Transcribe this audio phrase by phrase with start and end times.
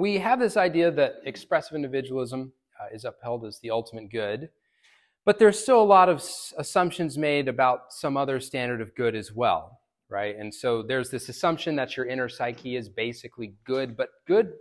[0.00, 4.48] we have this idea that expressive individualism uh, is upheld as the ultimate good,
[5.24, 6.24] but there's still a lot of
[6.56, 10.36] assumptions made about some other standard of good as well, right?
[10.36, 14.52] And so there's this assumption that your inner psyche is basically good, but good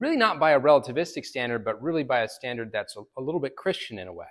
[0.00, 3.40] really not by a relativistic standard, but really by a standard that's a, a little
[3.40, 4.26] bit Christian in a way.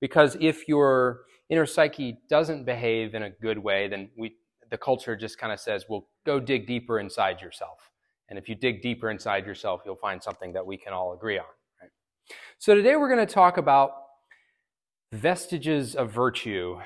[0.00, 4.36] Because if your inner psyche doesn't behave in a good way, then we,
[4.70, 7.90] the culture just kind of says, well, go dig deeper inside yourself.
[8.28, 11.38] And if you dig deeper inside yourself, you'll find something that we can all agree
[11.38, 11.46] on.
[11.80, 11.90] Right?
[12.58, 13.92] So today we're going to talk about
[15.12, 16.78] vestiges of virtue,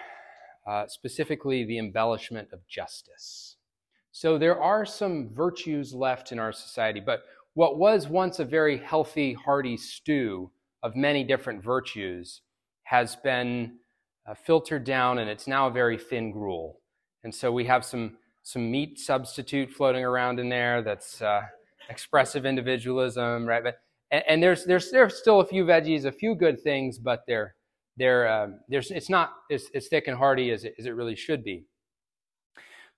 [0.66, 3.56] uh, specifically the embellishment of justice.
[4.12, 7.22] So there are some virtues left in our society, but
[7.54, 10.50] what was once a very healthy, hearty stew
[10.82, 12.42] of many different virtues
[12.84, 13.78] has been
[14.26, 16.80] uh, filtered down and it's now a very thin gruel.
[17.24, 21.42] And so we have some, some meat substitute floating around in there that's uh,
[21.88, 23.62] expressive individualism, right?
[23.62, 23.76] But,
[24.10, 27.54] and, and, there's, there's, there's still a few veggies, a few good things, but they're,
[27.96, 31.14] they're, um, there's, it's not as, as thick and hearty as it, as it really
[31.14, 31.64] should be.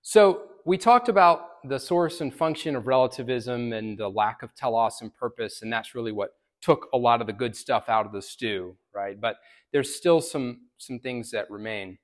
[0.01, 5.01] So we talked about the source and function of relativism and the lack of telos
[5.01, 8.11] and purpose, and that's really what took a lot of the good stuff out of
[8.11, 9.19] the stew, right?
[9.19, 9.37] But
[9.71, 11.97] there's still some, some things that remain.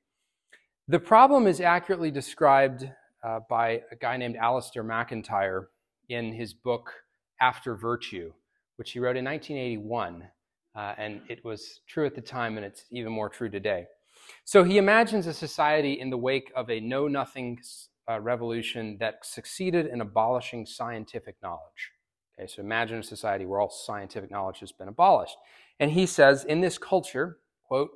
[0.88, 2.90] The problem is accurately described
[3.24, 5.70] uh, by a guy named Alasdair MacIntyre
[6.10, 6.92] in his book
[7.40, 8.32] After Virtue,
[8.78, 10.24] which he wrote in 1981.
[10.74, 13.86] Uh, and it was true at the time, and it's even more true today.
[14.46, 17.60] So he imagines a society in the wake of a know nothing
[18.10, 21.92] uh, revolution that succeeded in abolishing scientific knowledge.
[22.38, 25.36] Okay, so imagine a society where all scientific knowledge has been abolished.
[25.80, 27.92] And he says, in this culture, quote,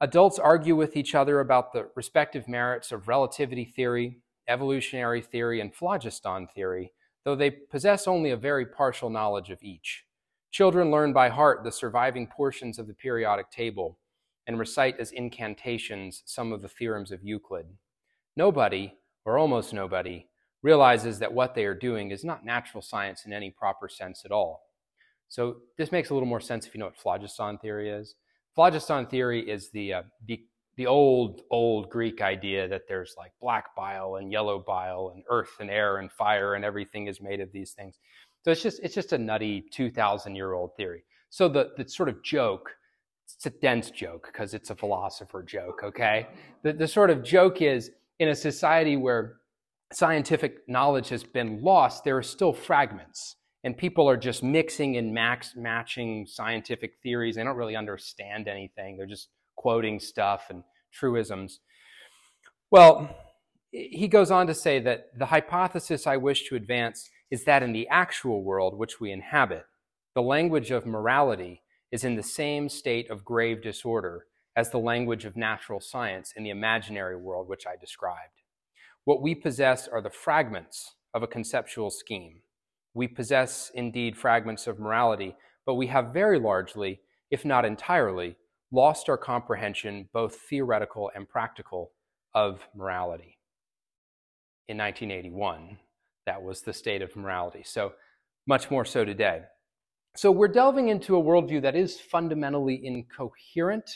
[0.00, 4.18] adults argue with each other about the respective merits of relativity theory,
[4.48, 6.92] evolutionary theory, and phlogiston theory,
[7.24, 10.04] though they possess only a very partial knowledge of each.
[10.50, 13.98] Children learn by heart the surviving portions of the periodic table
[14.46, 17.66] and recite as incantations some of the theorems of Euclid.
[18.34, 18.94] Nobody,
[19.24, 20.26] or almost nobody,
[20.62, 24.32] realizes that what they are doing is not natural science in any proper sense at
[24.32, 24.62] all.
[25.28, 28.14] So this makes a little more sense if you know what phlogiston theory is.
[28.54, 30.40] Phlogiston theory is the, uh, the,
[30.78, 35.56] the old, old Greek idea that there's like black bile and yellow bile and earth
[35.58, 37.98] and air and fire and everything is made of these things.
[38.44, 41.02] So it's just, it's just a nutty 2,000 year old theory.
[41.30, 42.76] So the, the sort of joke,
[43.34, 46.28] it's a dense joke because it's a philosopher joke, okay?
[46.62, 47.90] The, the sort of joke is
[48.20, 49.38] in a society where
[49.92, 53.34] scientific knowledge has been lost, there are still fragments.
[53.64, 57.34] And people are just mixing and max, matching scientific theories.
[57.34, 58.96] They don't really understand anything.
[58.96, 59.28] They're just
[59.58, 61.60] quoting stuff and truisms.
[62.70, 63.14] Well,
[63.72, 67.72] he goes on to say that the hypothesis I wish to advance is that in
[67.72, 69.64] the actual world which we inhabit,
[70.14, 74.26] the language of morality is in the same state of grave disorder
[74.56, 78.42] as the language of natural science in the imaginary world which I described.
[79.04, 82.42] What we possess are the fragments of a conceptual scheme.
[82.94, 85.36] We possess indeed fragments of morality,
[85.66, 88.36] but we have very largely, if not entirely,
[88.70, 91.92] lost our comprehension, both theoretical and practical,
[92.34, 93.38] of morality.
[94.68, 95.78] In 1981,
[96.26, 97.62] that was the state of morality.
[97.64, 97.92] So,
[98.46, 99.42] much more so today.
[100.14, 103.90] So, we're delving into a worldview that is fundamentally incoherent.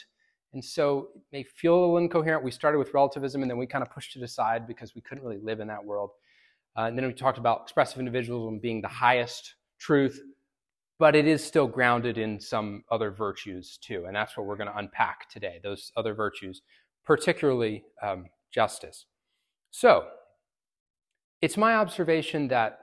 [0.54, 2.42] And so, it may feel a little incoherent.
[2.42, 5.22] We started with relativism and then we kind of pushed it aside because we couldn't
[5.22, 6.10] really live in that world.
[6.76, 10.18] Uh, and then we talked about expressive individualism being the highest truth,
[11.02, 14.04] but it is still grounded in some other virtues too.
[14.06, 16.62] And that's what we're going to unpack today those other virtues,
[17.04, 19.06] particularly um, justice.
[19.72, 20.04] So,
[21.40, 22.78] it's my observation that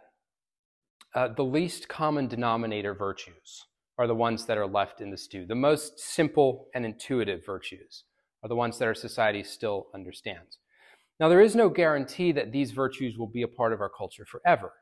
[1.15, 5.45] uh, the least common denominator virtues are the ones that are left in the stew.
[5.45, 8.03] The most simple and intuitive virtues
[8.43, 10.57] are the ones that our society still understands.
[11.21, 14.25] Now, there is no guarantee that these virtues will be a part of our culture
[14.25, 14.73] forever.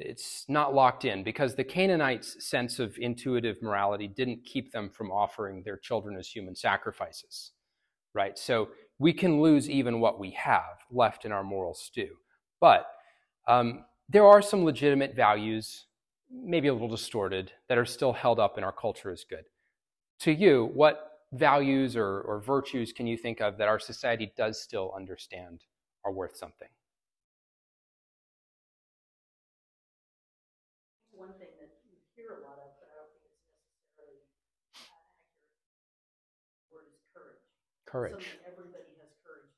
[0.00, 5.10] It's not locked in because the Canaanites' sense of intuitive morality didn't keep them from
[5.10, 7.52] offering their children as human sacrifices,
[8.14, 8.38] right?
[8.38, 12.16] So we can lose even what we have left in our moral stew.
[12.60, 12.86] But
[13.46, 15.86] um, there are some legitimate values,
[16.30, 19.44] maybe a little distorted, that are still held up in our culture as good.
[20.20, 24.60] To you, what values or, or virtues can you think of that our society does
[24.60, 25.64] still understand
[26.04, 26.68] are worth something?
[31.20, 34.80] One thing that you hear a lot of, but I don't think it's necessarily accurate,
[36.72, 37.44] word is courage.
[37.84, 38.40] Courage.
[38.40, 39.52] Something everybody has courage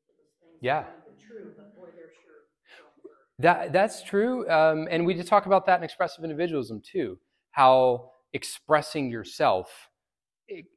[0.00, 1.20] because they're standing up things.
[1.20, 1.20] Yeah.
[1.20, 2.48] true, but boy, they're sure.
[3.44, 7.18] That that's true, um, and we did talk about that in expressive individualism too.
[7.52, 9.68] How expressing yourself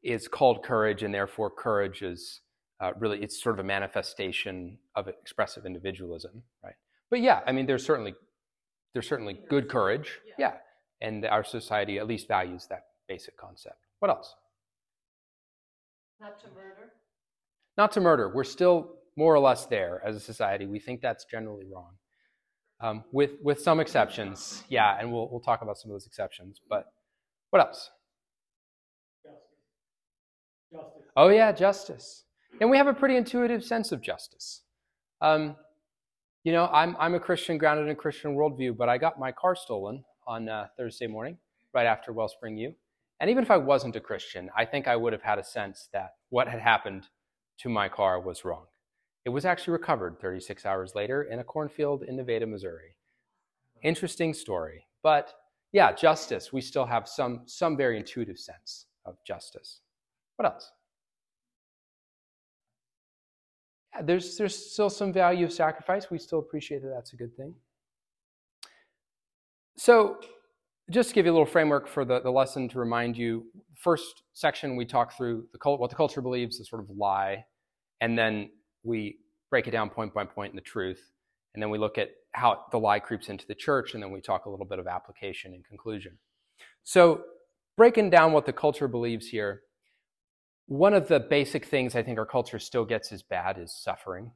[0.03, 2.41] is called courage, and therefore courage is
[2.81, 6.75] uh, really it's sort of a manifestation of expressive individualism, right?
[7.09, 8.15] But yeah, I mean, there's certainly
[8.93, 10.53] there's certainly good courage, yeah,
[11.01, 13.77] and our society at least values that basic concept.
[13.99, 14.35] What else?
[16.19, 16.93] Not to murder.
[17.77, 18.31] Not to murder.
[18.33, 20.65] We're still more or less there as a society.
[20.65, 21.93] We think that's generally wrong
[22.81, 24.63] um, with with some exceptions.
[24.69, 26.61] Yeah, and we'll we'll talk about some of those exceptions.
[26.69, 26.85] But
[27.49, 27.89] what else?
[29.23, 29.41] Justice.
[30.71, 31.11] Justice.
[31.15, 32.23] Oh yeah, justice.
[32.61, 34.63] And we have a pretty intuitive sense of justice.
[35.21, 35.55] Um,
[36.43, 39.31] you know, I'm I'm a Christian, grounded in a Christian worldview, but I got my
[39.31, 41.37] car stolen on uh, Thursday morning,
[41.73, 42.73] right after Wellspring U.
[43.19, 45.89] And even if I wasn't a Christian, I think I would have had a sense
[45.91, 47.07] that what had happened
[47.59, 48.65] to my car was wrong.
[49.25, 52.95] It was actually recovered 36 hours later in a cornfield in Nevada, Missouri.
[53.83, 54.85] Interesting story.
[55.03, 55.33] But
[55.73, 56.53] yeah, justice.
[56.53, 59.81] We still have some, some very intuitive sense of justice.
[60.37, 60.71] What else?
[64.03, 66.09] There's, there's still some value of sacrifice.
[66.09, 67.53] We still appreciate that that's a good thing.
[69.77, 70.17] So,
[70.91, 74.23] just to give you a little framework for the, the lesson to remind you, first
[74.33, 77.45] section we talk through the cult, what the culture believes, the sort of lie,
[78.01, 78.49] and then
[78.83, 79.19] we
[79.49, 81.11] break it down point by point in the truth.
[81.53, 84.21] And then we look at how the lie creeps into the church, and then we
[84.21, 86.17] talk a little bit of application and conclusion.
[86.83, 87.21] So,
[87.77, 89.61] breaking down what the culture believes here,
[90.69, 94.31] one of the basic things I think our culture still gets as bad is suffering.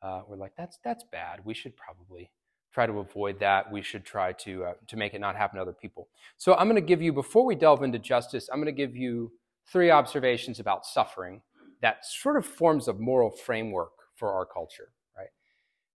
[0.00, 1.40] Uh, we're like, that's that's bad.
[1.44, 2.30] We should probably
[2.72, 3.70] try to avoid that.
[3.70, 6.08] We should try to uh, to make it not happen to other people.
[6.38, 8.94] So I'm going to give you before we delve into justice, I'm going to give
[8.94, 9.32] you
[9.66, 11.42] three observations about suffering
[11.80, 15.30] that sort of forms a moral framework for our culture, right?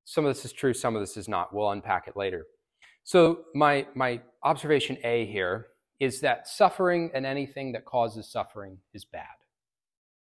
[0.07, 1.55] Some of this is true, some of this is not.
[1.55, 2.47] We'll unpack it later.
[3.03, 5.67] So my my observation A here
[6.01, 9.44] is that suffering and anything that causes suffering is bad.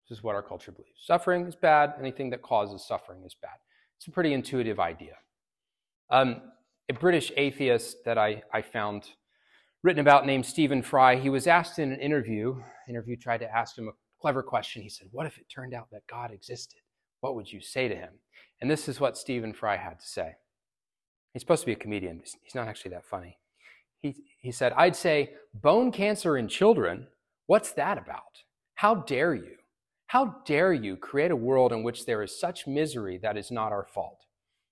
[0.09, 0.99] This is what our culture believes.
[1.05, 1.93] Suffering is bad.
[1.99, 3.57] Anything that causes suffering is bad.
[3.97, 5.15] It's a pretty intuitive idea.
[6.09, 6.41] Um,
[6.89, 9.07] a British atheist that I, I found
[9.83, 13.77] written about named Stephen Fry, he was asked in an interview, interview tried to ask
[13.77, 13.91] him a
[14.21, 14.81] clever question.
[14.81, 16.79] He said, What if it turned out that God existed?
[17.21, 18.11] What would you say to him?
[18.61, 20.33] And this is what Stephen Fry had to say.
[21.33, 23.37] He's supposed to be a comedian, he's not actually that funny.
[24.01, 27.07] He, he said, I'd say, bone cancer in children,
[27.47, 28.43] what's that about?
[28.75, 29.55] How dare you?
[30.13, 33.71] How dare you create a world in which there is such misery that is not
[33.71, 34.27] our fault?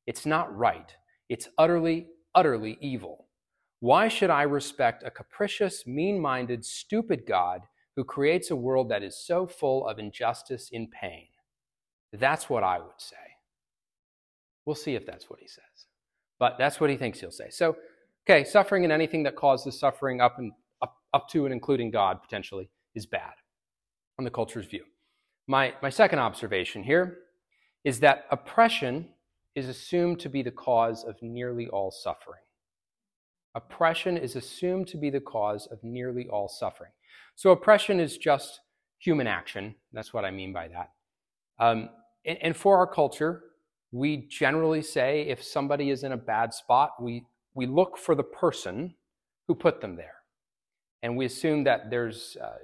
[0.06, 0.96] It's not right.
[1.30, 3.26] It's utterly, utterly evil.
[3.80, 7.62] Why should I respect a capricious, mean minded, stupid God
[7.96, 11.26] who creates a world that is so full of injustice and pain?
[12.14, 13.16] That's what I would say.
[14.68, 15.88] We'll see if that's what he says.
[16.38, 17.50] But that's what he thinks he'll say.
[17.50, 17.78] So,
[18.30, 20.52] okay, suffering and anything that causes suffering up and
[20.84, 23.34] up, up to and including God potentially is bad
[24.20, 24.84] on the culture's view.
[25.48, 27.20] My, my second observation here
[27.84, 29.10] is that oppression
[29.56, 32.42] is assumed to be the cause of nearly all suffering.
[33.54, 36.92] Oppression is assumed to be the cause of nearly all suffering.
[37.36, 38.62] So, oppression is just
[39.00, 39.76] human action.
[39.92, 40.92] That's what I mean by that.
[41.60, 41.90] Um,
[42.26, 43.44] and, and for our culture,
[43.92, 48.24] we generally say if somebody is in a bad spot, we, we look for the
[48.24, 48.96] person
[49.48, 50.16] who put them there.
[51.04, 52.60] And we assume that there's uh,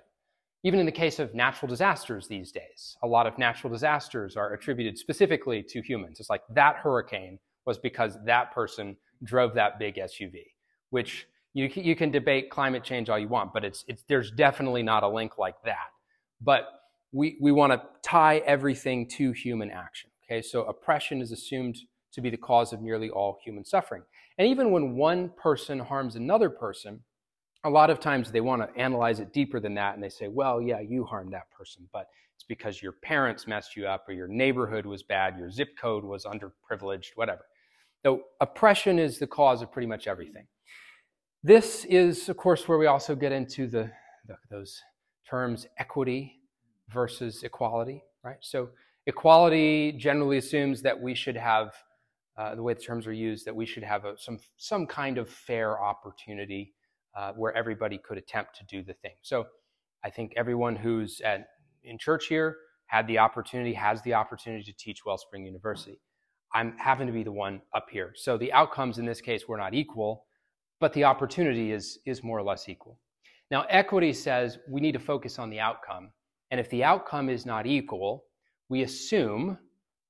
[0.64, 4.54] even in the case of natural disasters these days, a lot of natural disasters are
[4.54, 6.20] attributed specifically to humans.
[6.20, 10.44] It's like that hurricane was because that person drove that big SUV,
[10.90, 14.84] which you, you can debate climate change all you want, but it's, it's, there's definitely
[14.84, 15.88] not a link like that.
[16.42, 16.68] But
[17.12, 20.10] we, we want to tie everything to human action.
[20.26, 21.78] Okay, so oppression is assumed
[22.14, 24.04] to be the cause of nearly all human suffering.
[24.38, 27.00] And even when one person harms another person,
[27.68, 30.28] a lot of times they want to analyze it deeper than that and they say,
[30.28, 34.14] well, yeah, you harmed that person, but it's because your parents messed you up or
[34.14, 37.42] your neighborhood was bad, your zip code was underprivileged, whatever.
[38.06, 40.48] So oppression is the cause of pretty much everything.
[41.44, 43.92] This is, of course, where we also get into the,
[44.28, 44.82] the those
[45.30, 46.40] terms equity
[46.90, 48.38] versus equality, right?
[48.42, 48.70] So
[49.08, 51.74] equality generally assumes that we should have,
[52.38, 55.18] uh, the way the terms are used, that we should have a, some, some kind
[55.18, 56.74] of fair opportunity
[57.18, 59.16] uh, where everybody could attempt to do the thing.
[59.22, 59.48] So
[60.04, 61.48] I think everyone who's at,
[61.84, 66.00] in church here had the opportunity, has the opportunity to teach Wellspring University.
[66.54, 68.14] I'm having to be the one up here.
[68.16, 70.26] So the outcomes in this case were not equal,
[70.80, 73.00] but the opportunity is, is more or less equal.
[73.50, 76.12] Now, equity says we need to focus on the outcome.
[76.52, 78.26] And if the outcome is not equal,
[78.70, 79.58] we assume,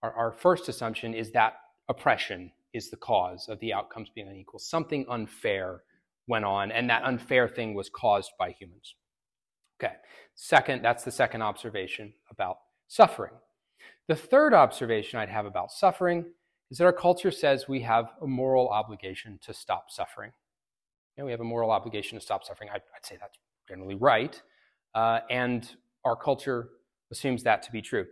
[0.03, 1.53] our, our first assumption is that
[1.89, 4.59] oppression is the cause of the outcomes being unequal.
[4.59, 5.81] Something unfair
[6.27, 8.95] went on, and that unfair thing was caused by humans.
[9.79, 9.93] Okay,
[10.35, 12.57] second, that's the second observation about
[12.87, 13.33] suffering.
[14.07, 16.25] The third observation I'd have about suffering
[16.71, 20.31] is that our culture says we have a moral obligation to stop suffering.
[21.15, 22.69] You know, we have a moral obligation to stop suffering.
[22.69, 24.41] I'd, I'd say that's generally right.
[24.95, 25.69] Uh, and
[26.05, 26.69] our culture
[27.11, 28.05] assumes that to be true.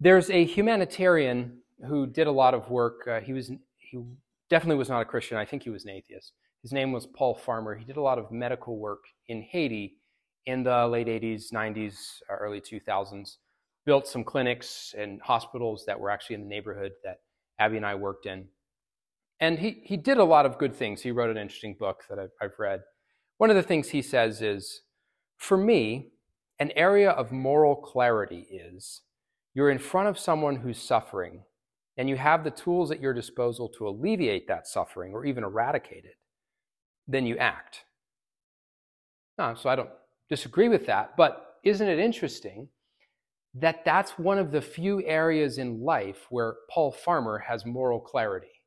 [0.00, 3.06] There's a humanitarian who did a lot of work.
[3.06, 4.02] Uh, he was he
[4.50, 5.38] definitely was not a Christian.
[5.38, 6.32] I think he was an atheist.
[6.66, 7.76] His name was Paul Farmer.
[7.76, 9.98] He did a lot of medical work in Haiti
[10.46, 13.36] in the late 80s, 90s, uh, early 2000s.
[13.84, 17.18] Built some clinics and hospitals that were actually in the neighborhood that
[17.60, 18.48] Abby and I worked in.
[19.38, 21.02] And he, he did a lot of good things.
[21.02, 22.80] He wrote an interesting book that I've, I've read.
[23.38, 24.80] One of the things he says is
[25.36, 26.08] for me,
[26.58, 29.02] an area of moral clarity is
[29.54, 31.44] you're in front of someone who's suffering
[31.96, 36.04] and you have the tools at your disposal to alleviate that suffering or even eradicate
[36.04, 36.16] it,
[37.08, 37.84] then you act.
[39.38, 39.90] No, so I don't
[40.28, 42.68] disagree with that, but isn't it interesting
[43.54, 48.62] that that's one of the few areas in life where Paul Farmer has moral clarity?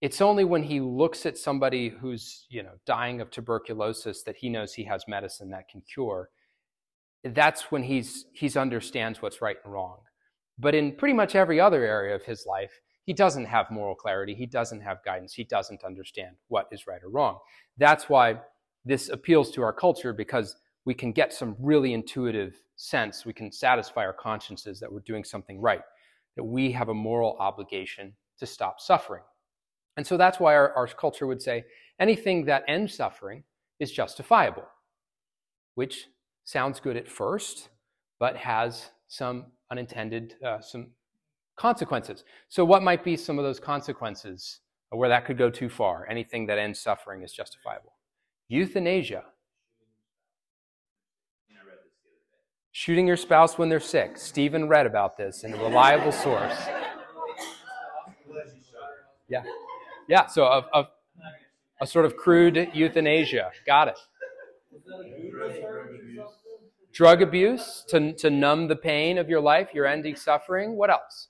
[0.00, 4.48] It's only when he looks at somebody who's, you know, dying of tuberculosis that he
[4.48, 6.28] knows he has medicine that can cure.
[7.24, 10.00] That's when he's he's understands what's right and wrong.
[10.58, 14.34] But in pretty much every other area of his life, he doesn't have moral clarity.
[14.34, 15.34] He doesn't have guidance.
[15.34, 17.38] He doesn't understand what is right or wrong.
[17.76, 18.40] That's why
[18.84, 20.56] this appeals to our culture because
[20.86, 23.24] we can get some really intuitive sense.
[23.24, 25.82] We can satisfy our consciences that we're doing something right,
[26.36, 29.22] that we have a moral obligation to stop suffering.
[29.96, 31.64] And so that's why our, our culture would say
[32.00, 33.44] anything that ends suffering
[33.80, 34.64] is justifiable,
[35.74, 36.06] which
[36.44, 37.68] sounds good at first,
[38.18, 40.88] but has some unintended, uh, some
[41.56, 42.24] consequences.
[42.48, 46.06] So, what might be some of those consequences where that could go too far?
[46.08, 47.92] Anything that ends suffering is justifiable.
[48.48, 49.24] Euthanasia.
[52.72, 54.18] Shooting your spouse when they're sick.
[54.18, 56.56] Stephen read about this in a reliable source.
[59.28, 59.44] Yeah.
[60.08, 60.88] Yeah, so a, a,
[61.80, 63.50] a sort of crude euthanasia.
[63.64, 63.98] Got it.
[66.92, 70.76] Drug abuse to, to numb the pain of your life, your ending suffering.
[70.76, 71.28] What else?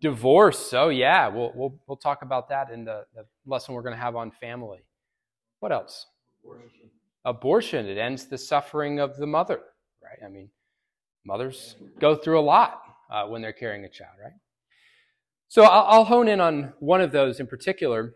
[0.00, 0.72] Divorce.
[0.72, 4.00] Oh, yeah, we'll, we'll, we'll talk about that in the, the lesson we're going to
[4.00, 4.80] have on family.
[5.60, 6.06] What else?
[6.42, 6.90] Abortion.
[7.24, 7.86] Abortion.
[7.86, 9.60] It ends the suffering of the mother,
[10.02, 10.18] right?
[10.24, 10.48] I mean,
[11.24, 14.32] mothers go through a lot uh, when they're carrying a child, right?
[15.48, 18.14] So I'll hone in on one of those in particular.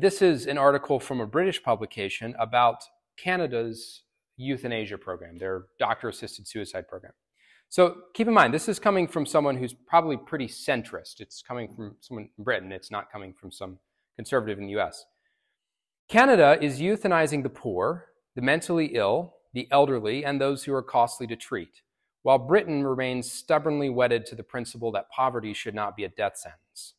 [0.00, 2.84] This is an article from a British publication about
[3.18, 4.02] Canada's
[4.36, 7.12] euthanasia program, their doctor assisted suicide program.
[7.68, 11.20] So keep in mind, this is coming from someone who's probably pretty centrist.
[11.20, 13.78] It's coming from someone in Britain, it's not coming from some
[14.16, 15.04] conservative in the US.
[16.08, 21.26] Canada is euthanizing the poor, the mentally ill, the elderly, and those who are costly
[21.26, 21.82] to treat
[22.26, 26.36] while Britain remains stubbornly wedded to the principle that poverty should not be a death
[26.36, 26.94] sentence.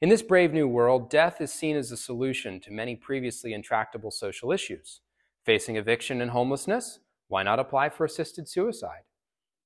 [0.00, 4.10] In this brave new world, death is seen as a solution to many previously intractable
[4.10, 5.00] social issues.
[5.44, 6.98] Facing eviction and homelessness?
[7.28, 9.02] Why not apply for assisted suicide?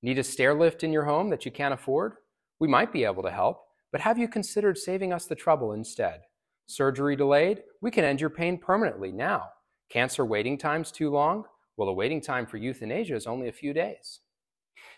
[0.05, 2.15] Need a stair lift in your home that you can't afford?
[2.59, 6.23] We might be able to help, but have you considered saving us the trouble instead?
[6.67, 7.63] Surgery delayed?
[7.81, 9.45] We can end your pain permanently now.
[9.91, 11.45] Cancer waiting times too long?
[11.77, 14.21] Well, the waiting time for euthanasia is only a few days.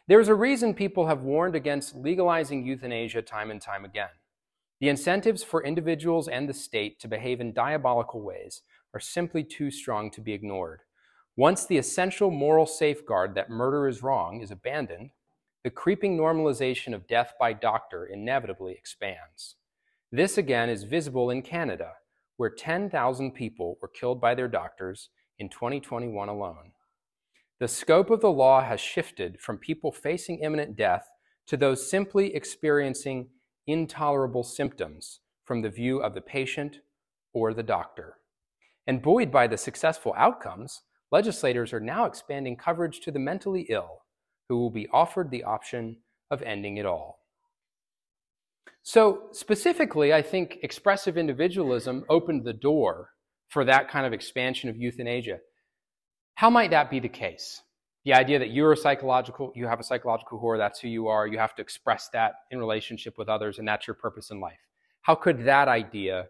[0.09, 4.11] There's a reason people have warned against legalizing euthanasia time and time again.
[4.81, 8.63] The incentives for individuals and the state to behave in diabolical ways
[8.95, 10.81] are simply too strong to be ignored.
[11.37, 15.11] Once the essential moral safeguard that murder is wrong is abandoned,
[15.65, 19.57] the creeping normalization of death by doctor inevitably expands.
[20.13, 21.95] This again is visible in Canada,
[22.37, 25.09] where 10,000 people were killed by their doctors
[25.41, 26.71] in 2021 alone.
[27.59, 31.09] The scope of the law has shifted from people facing imminent death
[31.47, 33.29] to those simply experiencing
[33.67, 36.79] intolerable symptoms from the view of the patient
[37.33, 38.19] or the doctor.
[38.87, 40.83] And buoyed by the successful outcomes,
[41.15, 44.03] legislators are now expanding coverage to the mentally ill,
[44.49, 45.97] who will be offered the option
[46.31, 47.21] of ending it all.
[48.83, 53.11] So, specifically, I think expressive individualism opened the door
[53.49, 55.39] for that kind of expansion of euthanasia.
[56.35, 57.63] How might that be the case?
[58.05, 61.29] The idea that you're a psychological, you have a psychological core, that's who you are,
[61.29, 64.59] you have to express that in relationship with others, and that's your purpose in life.
[65.03, 66.27] How could that idea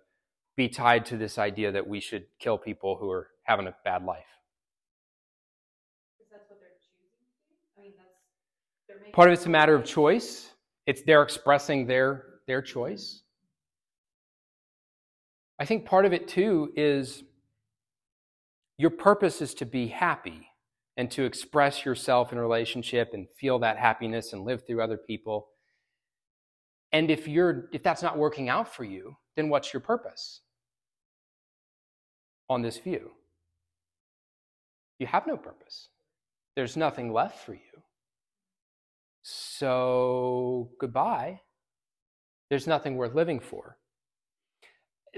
[0.56, 4.04] be tied to this idea that we should kill people who are having a bad
[4.04, 4.32] life?
[6.24, 7.54] Because that's what they're choosing to do?
[7.76, 8.16] I mean, that's,
[8.88, 9.03] they're making.
[9.14, 10.50] Part of it's a matter of choice.
[10.88, 13.22] It's they're expressing their their choice.
[15.60, 17.22] I think part of it too is
[18.76, 20.48] your purpose is to be happy
[20.96, 25.46] and to express yourself in relationship and feel that happiness and live through other people.
[26.90, 30.40] And if you're if that's not working out for you, then what's your purpose
[32.50, 33.12] on this view?
[34.98, 35.90] You have no purpose.
[36.56, 37.60] There's nothing left for you.
[39.26, 41.40] So goodbye.
[42.50, 43.78] There's nothing worth living for.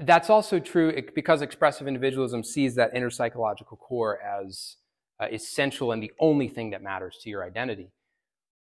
[0.00, 4.76] That's also true because expressive individualism sees that inner psychological core as
[5.20, 7.90] uh, essential and the only thing that matters to your identity.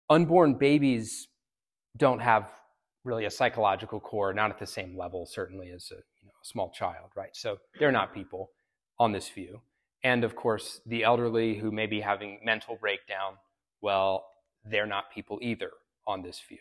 [0.10, 1.30] Unborn babies
[1.98, 2.52] don't have
[3.04, 6.46] really a psychological core, not at the same level, certainly, as a, you know, a
[6.46, 7.36] small child, right?
[7.36, 8.52] So they're not people
[9.00, 9.62] on this view.
[10.04, 13.38] And of course, the elderly who may be having mental breakdown,
[13.82, 14.26] well,
[14.66, 15.72] they're not people either
[16.08, 16.60] on this view.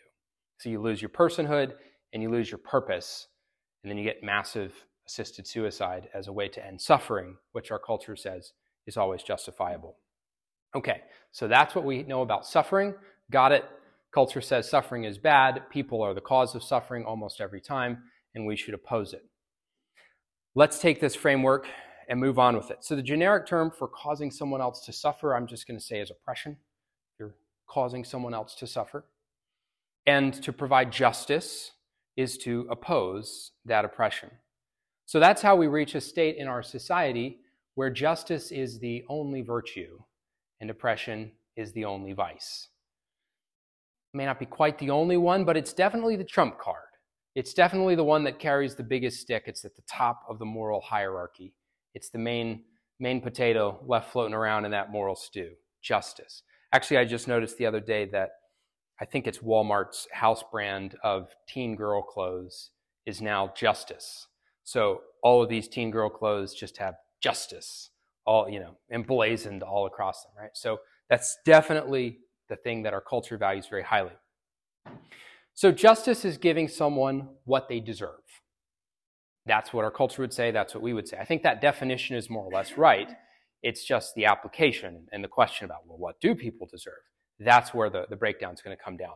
[0.57, 1.73] So you lose your personhood
[2.13, 3.27] and you lose your purpose,
[3.83, 7.79] and then you get massive assisted suicide as a way to end suffering, which our
[7.79, 8.53] culture says
[8.85, 9.97] is always justifiable.
[10.75, 12.93] Okay, so that's what we know about suffering.
[13.31, 13.65] Got it.
[14.13, 15.63] Culture says suffering is bad.
[15.69, 18.03] People are the cause of suffering almost every time,
[18.35, 19.23] and we should oppose it.
[20.55, 21.67] Let's take this framework
[22.07, 22.77] and move on with it.
[22.81, 25.99] So, the generic term for causing someone else to suffer, I'm just going to say
[25.99, 26.57] is oppression.
[27.73, 29.05] Causing someone else to suffer.
[30.05, 31.71] And to provide justice
[32.15, 34.29] is to oppose that oppression.
[35.07, 37.39] So, that's how we reach a state in our society
[37.73, 39.97] where justice is the only virtue
[40.61, 42.67] and oppression is the only vice.
[44.13, 46.77] It may not be quite the only one, but it's definitely the trump card.
[47.35, 49.45] It's definitely the one that carries the biggest stick.
[49.47, 51.55] It's at the top of the moral hierarchy.
[51.95, 52.63] It's the main,
[52.99, 56.43] main potato left floating around in that moral stew justice.
[56.73, 58.31] Actually, I just noticed the other day that
[58.99, 62.71] I think it's Walmart's house brand of teen girl clothes
[63.05, 64.27] is now Justice.
[64.63, 67.91] So all of these teen girl clothes just have justice
[68.25, 70.51] all, you know, emblazoned all across them, right?
[70.53, 74.13] So that's definitely the thing that our culture values very highly.
[75.53, 78.21] So justice is giving someone what they deserve.
[79.45, 80.51] That's what our culture would say.
[80.51, 81.17] That's what we would say.
[81.17, 83.11] I think that definition is more or less right.
[83.63, 86.93] It's just the application and the question about, well, what do people deserve?
[87.39, 89.15] That's where the, the breakdown is going to come down.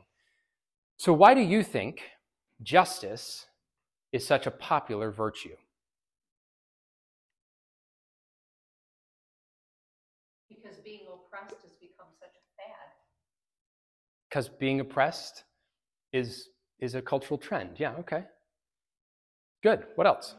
[0.98, 2.02] So, why do you think
[2.64, 3.46] justice
[4.14, 5.56] is such a popular virtue?
[10.50, 12.92] Because being oppressed has become such a fad.
[14.30, 15.44] Because being oppressed
[16.14, 17.72] is, is a cultural trend.
[17.78, 18.24] Yeah, okay.
[19.62, 19.84] Good.
[19.96, 20.36] What else?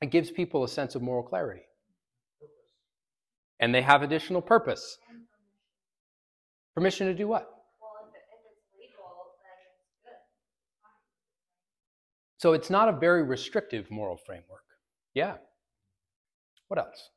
[0.00, 1.62] It gives people a sense of moral clarity.
[3.60, 4.98] And they have additional purpose.
[6.74, 7.50] Permission to do what?
[12.36, 14.62] So it's not a very restrictive moral framework.
[15.12, 15.38] Yeah.
[16.68, 17.10] What else?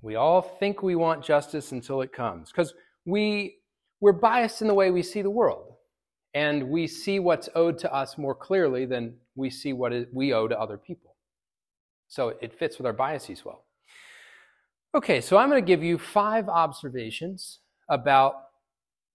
[0.00, 2.74] We all think we want justice until it comes because
[3.04, 3.58] we,
[4.00, 5.71] we're biased in the way we see the world.
[6.34, 10.48] And we see what's owed to us more clearly than we see what we owe
[10.48, 11.16] to other people.
[12.08, 13.64] So it fits with our biases well.
[14.94, 18.34] Okay, so I'm going to give you five observations about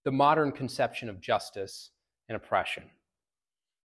[0.04, 1.90] the modern conception of justice
[2.28, 2.84] and oppression.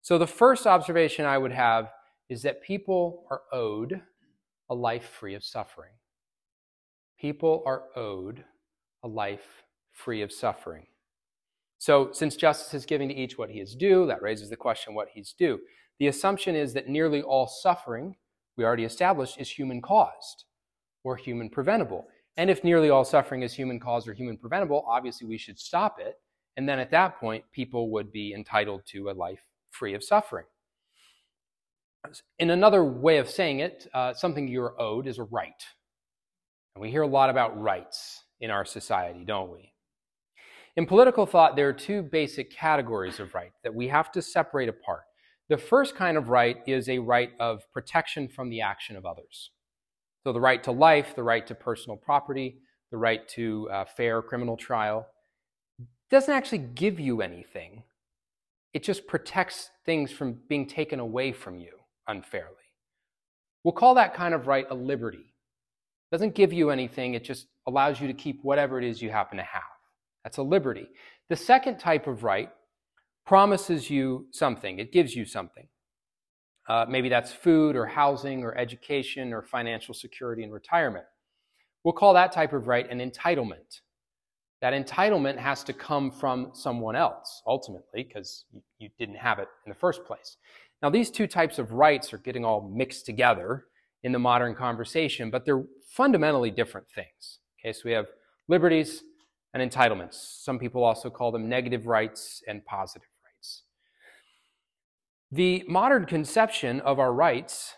[0.02, 1.90] So the first observation I would have
[2.28, 4.00] is that people are owed
[4.70, 5.92] a life free of suffering.
[7.20, 8.44] People are owed
[9.02, 10.86] a life free of suffering.
[11.80, 14.92] So, since justice is giving to each what he is due, that raises the question
[14.92, 15.58] what he's due.
[15.98, 18.16] The assumption is that nearly all suffering,
[18.58, 20.44] we already established, is human caused
[21.04, 22.06] or human preventable.
[22.36, 25.96] And if nearly all suffering is human caused or human preventable, obviously we should stop
[25.98, 26.16] it.
[26.58, 29.40] And then at that point, people would be entitled to a life
[29.70, 30.44] free of suffering.
[32.38, 35.64] In another way of saying it, uh, something you're owed is a right.
[36.74, 39.69] And we hear a lot about rights in our society, don't we?
[40.76, 44.68] In political thought, there are two basic categories of right that we have to separate
[44.68, 45.02] apart.
[45.48, 49.50] The first kind of right is a right of protection from the action of others.
[50.24, 52.58] So the right to life, the right to personal property,
[52.92, 55.06] the right to uh, fair criminal trial
[56.10, 57.82] doesn't actually give you anything.
[58.74, 61.72] It just protects things from being taken away from you
[62.06, 62.54] unfairly.
[63.64, 67.46] We'll call that kind of right a liberty It doesn't give you anything, it just
[67.66, 69.62] allows you to keep whatever it is you happen to have.
[70.24, 70.88] That's a liberty.
[71.28, 72.50] The second type of right
[73.26, 75.66] promises you something, it gives you something.
[76.68, 81.04] Uh, maybe that's food or housing or education or financial security and retirement.
[81.84, 83.80] We'll call that type of right an entitlement.
[84.60, 88.44] That entitlement has to come from someone else, ultimately, because
[88.78, 90.36] you didn't have it in the first place.
[90.82, 93.66] Now, these two types of rights are getting all mixed together
[94.02, 97.38] in the modern conversation, but they're fundamentally different things.
[97.58, 98.06] Okay, so we have
[98.48, 99.02] liberties
[99.54, 100.42] and entitlements.
[100.42, 103.62] Some people also call them negative rights and positive rights.
[105.32, 107.74] The modern conception of our rights,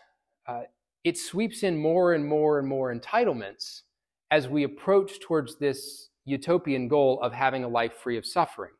[0.46, 0.62] uh,
[1.04, 3.82] it sweeps in more and more and more entitlements
[4.30, 8.70] as we approach towards this utopian goal of having a life free of suffering.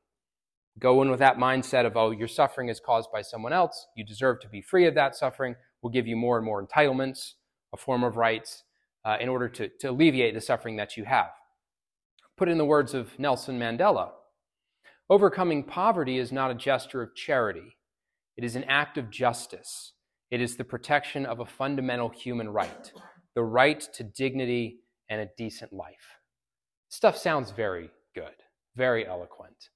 [0.79, 3.87] Go in with that mindset of, oh, your suffering is caused by someone else.
[3.95, 5.55] You deserve to be free of that suffering.
[5.83, 7.33] We'll give you more and more entitlements,
[7.75, 8.65] a form of rights,
[9.05, 11.31] uh, in order to, to alleviate the suffering that you have.
[12.43, 14.11] Put in the words of Nelson Mandela
[15.09, 17.77] Overcoming poverty is not a gesture of charity,
[18.37, 19.93] it is an act of justice.
[20.29, 22.91] It is the protection of a fundamental human right,
[23.37, 26.19] the right to dignity and a decent life.
[26.89, 28.35] Stuff sounds very good,
[28.75, 29.69] very eloquent.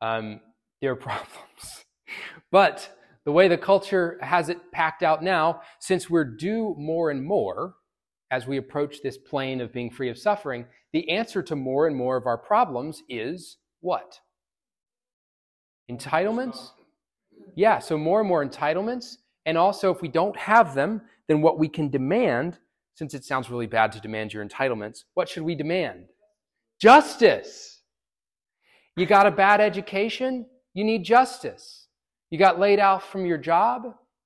[0.00, 0.40] Um,
[0.80, 1.84] there are problems.
[2.50, 7.22] but the way the culture has it packed out now, since we're due more and
[7.22, 7.74] more
[8.30, 10.64] as we approach this plane of being free of suffering,
[10.96, 14.18] the answer to more and more of our problems is what?
[15.90, 16.70] Entitlements?
[17.54, 19.18] Yeah, so more and more entitlements.
[19.44, 22.58] And also, if we don't have them, then what we can demand,
[22.94, 26.06] since it sounds really bad to demand your entitlements, what should we demand?
[26.80, 27.82] Justice.
[28.96, 30.46] You got a bad education?
[30.72, 31.88] You need justice.
[32.30, 33.82] You got laid out from your job?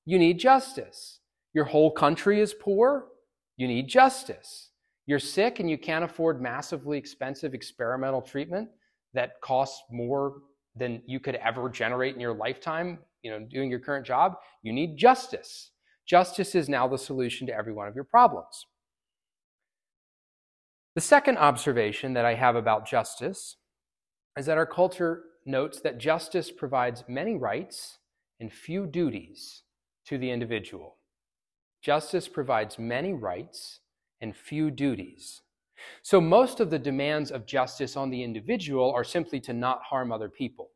[0.06, 1.18] You need justice.
[1.52, 3.09] Your whole country is poor?
[3.56, 4.69] You need justice.
[5.11, 8.68] You're sick and you can't afford massively expensive experimental treatment
[9.12, 10.35] that costs more
[10.77, 14.37] than you could ever generate in your lifetime, you know, doing your current job.
[14.62, 15.73] You need justice.
[16.07, 18.66] Justice is now the solution to every one of your problems.
[20.94, 23.57] The second observation that I have about justice
[24.37, 27.99] is that our culture notes that justice provides many rights
[28.38, 29.64] and few duties
[30.07, 30.99] to the individual.
[31.83, 33.81] Justice provides many rights
[34.20, 35.42] and few duties.
[36.02, 40.12] So most of the demands of justice on the individual are simply to not harm
[40.12, 40.70] other people.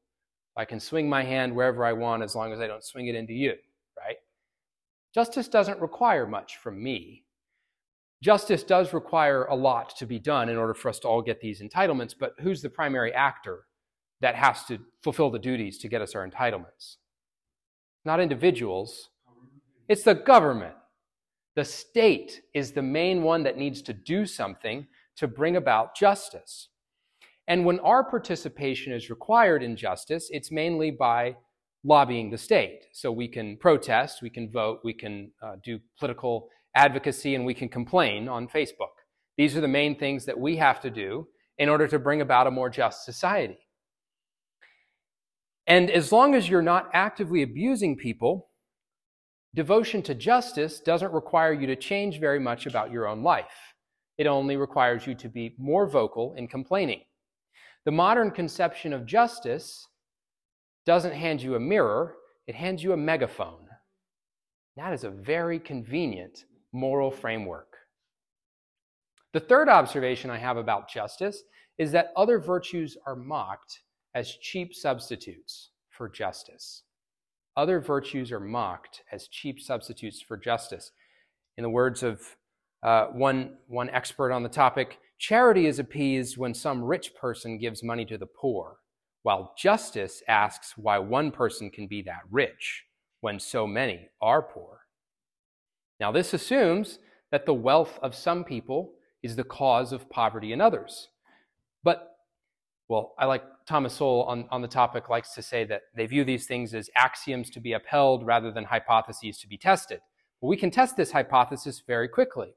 [0.57, 3.15] I can swing my hand wherever I want as long as I don't swing it
[3.15, 3.55] into you,
[3.99, 4.17] right?
[5.15, 7.25] Justice doesn't require much from me
[8.25, 11.43] Justice does require a lot to be done in order for us to all get
[11.43, 13.67] these entitlements, but who's the primary actor
[14.23, 16.97] that has to fulfill the duties to get us our entitlements?
[18.03, 19.11] Not individuals,
[19.91, 20.75] it's the government.
[21.57, 24.87] The state is the main one that needs to do something
[25.17, 26.69] to bring about justice.
[27.47, 31.37] And when our participation is required in justice, it's mainly by
[31.85, 32.87] lobbying the state.
[32.93, 37.55] So we can protest, we can vote, we can uh, do political advocacy, and we
[37.55, 38.95] can complain on Facebook.
[39.37, 42.47] These are the main things that we have to do in order to bring about
[42.47, 43.59] a more just society.
[45.67, 48.51] And as long as you're not actively abusing people,
[49.55, 53.75] devotion to justice doesn't require you to change very much about your own life.
[54.19, 57.03] It only requires you to be more vocal in complaining.
[57.85, 59.87] The modern conception of justice
[60.87, 62.15] doesn't hand you a mirror,
[62.47, 63.67] it hands you a megaphone.
[64.77, 67.77] That is a very convenient moral framework.
[69.33, 71.43] The third observation I have about justice
[71.79, 73.81] is that other virtues are mocked
[74.15, 76.84] as cheap substitutes for justice.
[77.57, 80.91] Other virtues are mocked as cheap substitutes for justice.
[81.57, 82.21] In the words of
[82.83, 87.83] uh, one, one expert on the topic, charity is appeased when some rich person gives
[87.83, 88.79] money to the poor,
[89.23, 92.85] while justice asks why one person can be that rich
[93.21, 94.81] when so many are poor.
[96.01, 96.99] Now, this assumes
[97.31, 101.09] that the wealth of some people is the cause of poverty in others.
[101.83, 102.17] But,
[102.89, 106.25] well, I like Thomas Sowell on, on the topic likes to say that they view
[106.25, 110.01] these things as axioms to be upheld rather than hypotheses to be tested.
[110.41, 112.55] Well, we can test this hypothesis very quickly.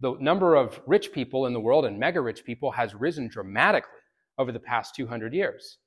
[0.00, 4.00] The number of rich people in the world and mega rich people has risen dramatically
[4.36, 5.78] over the past 200 years.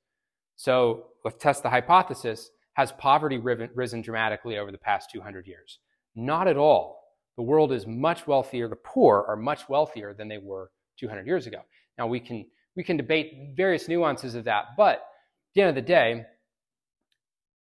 [0.56, 2.50] So let's test the hypothesis.
[2.72, 5.80] Has poverty risen dramatically over the past 200 years?
[6.14, 7.02] Not at all.
[7.36, 8.68] The world is much wealthier.
[8.68, 11.60] The poor are much wealthier than they were 200 years ago.
[11.98, 15.02] Now we can we can debate various nuances of that, but at
[15.54, 16.26] the end of the day,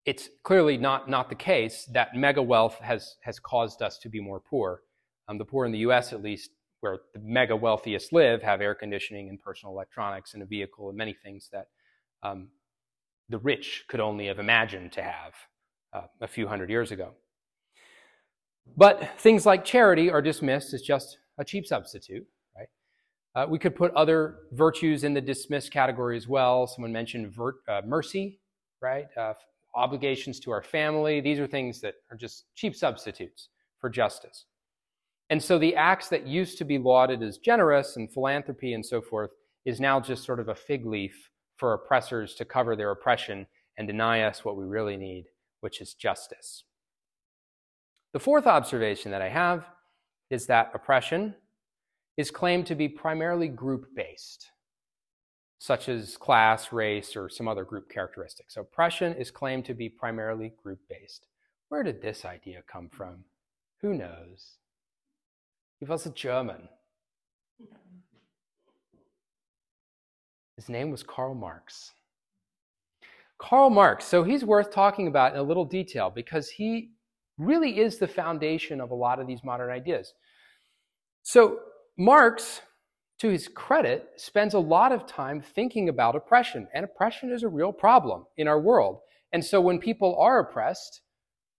[0.04, 4.20] it's clearly not not the case that mega wealth has has caused us to be
[4.20, 4.82] more poor.
[5.28, 6.12] Um, the poor in the U.S.
[6.12, 10.46] at least, where the mega wealthiest live, have air conditioning and personal electronics and a
[10.46, 11.66] vehicle and many things that
[12.22, 12.48] um,
[13.28, 15.34] the rich could only have imagined to have
[15.92, 17.12] uh, a few hundred years ago.
[18.76, 22.26] But things like charity are dismissed as just a cheap substitute?
[23.38, 26.66] Uh, we could put other virtues in the dismissed category as well.
[26.66, 27.32] Someone mentioned
[27.68, 28.40] uh, mercy,
[28.82, 29.06] right?
[29.16, 29.34] Uh,
[29.76, 31.20] obligations to our family.
[31.20, 34.46] These are things that are just cheap substitutes for justice.
[35.30, 39.00] And so the acts that used to be lauded as generous and philanthropy and so
[39.00, 39.30] forth
[39.64, 43.46] is now just sort of a fig leaf for oppressors to cover their oppression
[43.76, 45.26] and deny us what we really need,
[45.60, 46.64] which is justice.
[48.12, 49.64] The fourth observation that I have
[50.28, 51.36] is that oppression
[52.18, 54.50] is claimed to be primarily group based,
[55.60, 58.56] such as class, race, or some other group characteristics.
[58.56, 61.26] Oppression is claimed to be primarily group based.
[61.68, 63.24] Where did this idea come from?
[63.82, 64.56] Who knows?
[65.78, 66.68] He was a German.
[70.56, 71.92] His name was Karl Marx.
[73.38, 76.90] Karl Marx, so he's worth talking about in a little detail because he
[77.36, 80.14] really is the foundation of a lot of these modern ideas.
[81.22, 81.60] So,
[81.98, 82.60] Marx,
[83.18, 87.48] to his credit, spends a lot of time thinking about oppression, and oppression is a
[87.48, 89.00] real problem in our world.
[89.32, 91.02] And so, when people are oppressed,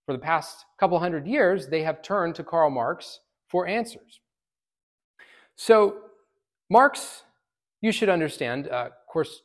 [0.06, 4.18] for the past couple hundred years, they have turned to Karl Marx for answers.
[5.54, 5.98] So,
[6.68, 7.22] Marx,
[7.80, 9.42] you should understand, uh, of course,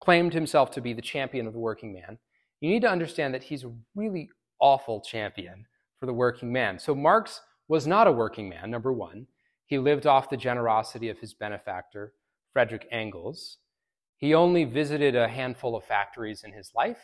[0.00, 2.16] claimed himself to be the champion of the working man.
[2.60, 5.66] You need to understand that he's a really awful champion
[5.98, 6.78] for the working man.
[6.78, 9.26] So, Marx was not a working man, number one.
[9.66, 12.12] He lived off the generosity of his benefactor,
[12.52, 13.58] Frederick Engels.
[14.16, 17.00] He only visited a handful of factories in his life,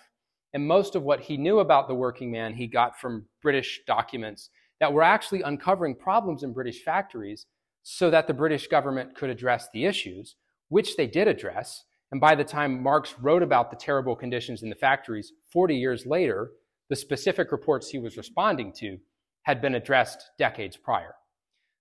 [0.52, 4.50] and most of what he knew about the working man he got from British documents
[4.80, 7.46] that were actually uncovering problems in British factories
[7.82, 10.36] so that the British government could address the issues,
[10.68, 11.84] which they did address.
[12.12, 16.06] And by the time Marx wrote about the terrible conditions in the factories 40 years
[16.06, 16.50] later,
[16.88, 18.98] the specific reports he was responding to
[19.42, 21.14] had been addressed decades prior.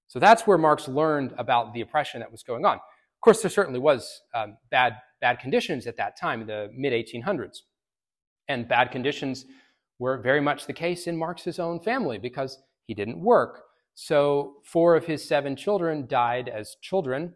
[0.10, 2.74] So that's where Marx learned about the oppression that was going on.
[2.74, 7.60] Of course, there certainly was um, bad, bad conditions at that time, the mid 1800s.
[8.48, 9.46] And bad conditions
[10.00, 13.66] were very much the case in Marx's own family because he didn't work.
[13.94, 17.36] So, four of his seven children died as children,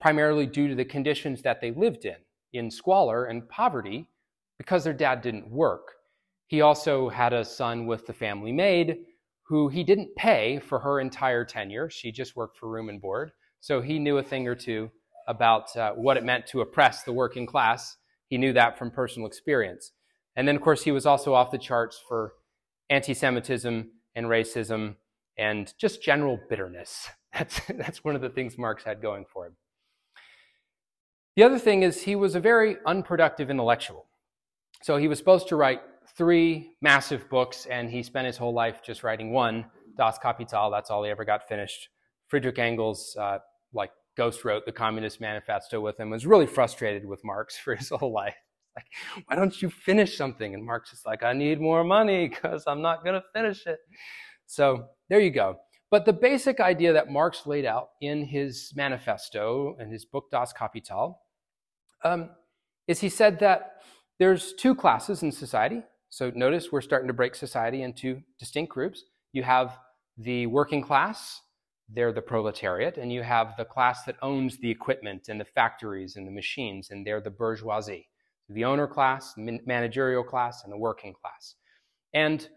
[0.00, 2.16] primarily due to the conditions that they lived in,
[2.52, 4.06] in squalor and poverty,
[4.58, 5.94] because their dad didn't work.
[6.46, 8.98] He also had a son with the family maid
[9.50, 11.90] who he didn't pay for her entire tenure.
[11.90, 13.32] She just worked for room and board.
[13.58, 14.92] So he knew a thing or two
[15.26, 17.96] about uh, what it meant to oppress the working class.
[18.28, 19.90] He knew that from personal experience.
[20.36, 22.34] And then, of course, he was also off the charts for
[22.90, 24.94] anti Semitism and racism
[25.36, 27.08] and just general bitterness.
[27.32, 29.52] That's, that's one of the things Marx had going for him.
[31.36, 34.06] The other thing is he was a very unproductive intellectual.
[34.82, 35.80] So he was supposed to write
[36.16, 40.70] three massive books, and he spent his whole life just writing one, Das Kapital.
[40.70, 41.88] That's all he ever got finished.
[42.28, 43.38] Friedrich Engels, uh,
[43.72, 47.88] like, ghost wrote the Communist Manifesto with him, was really frustrated with Marx for his
[47.88, 48.36] whole life
[48.76, 48.86] like,
[49.26, 50.54] why don't you finish something?
[50.54, 53.78] And Marx is like, I need more money because I'm not going to finish it.
[54.46, 55.56] So there you go.
[55.90, 60.52] But the basic idea that Marx laid out in his manifesto and his book Das
[60.52, 61.20] Kapital
[62.04, 62.30] um,
[62.86, 63.82] is he said that
[64.18, 65.82] there's two classes in society.
[66.10, 69.04] So notice we're starting to break society into distinct groups.
[69.32, 69.78] You have
[70.18, 71.40] the working class,
[71.88, 76.16] they're the proletariat, and you have the class that owns the equipment and the factories
[76.16, 78.08] and the machines, and they're the bourgeoisie
[78.50, 81.54] the owner class, managerial class, and the working class.
[82.12, 82.48] And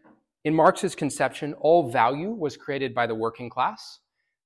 [0.43, 3.99] in Marx's conception, all value was created by the working class.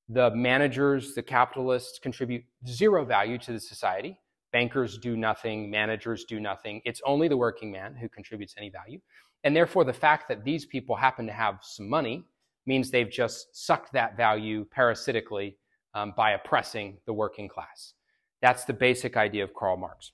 [0.10, 4.20] The managers, the capitalists contribute zero value to the society.
[4.52, 6.82] Bankers do nothing, managers do nothing.
[6.86, 9.00] It's only the working man who contributes any value.
[9.44, 12.26] And therefore, the fact that these people happen to have some money
[12.66, 15.58] means they've just sucked that value parasitically
[15.94, 17.94] um, by oppressing the working class.
[18.42, 20.12] That's the basic idea of Karl Marx.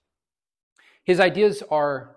[1.03, 2.15] His ideas are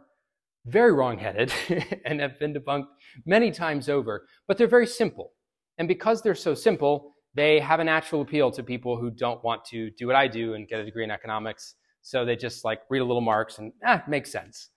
[0.67, 1.53] very wrongheaded
[2.05, 2.87] and have been debunked
[3.25, 5.33] many times over, but they're very simple.
[5.79, 9.65] And because they're so simple, they have a natural appeal to people who don't want
[9.67, 11.75] to do what I do and get a degree in economics.
[12.07, 14.69] So they just like read a little Marx and ah, makes sense.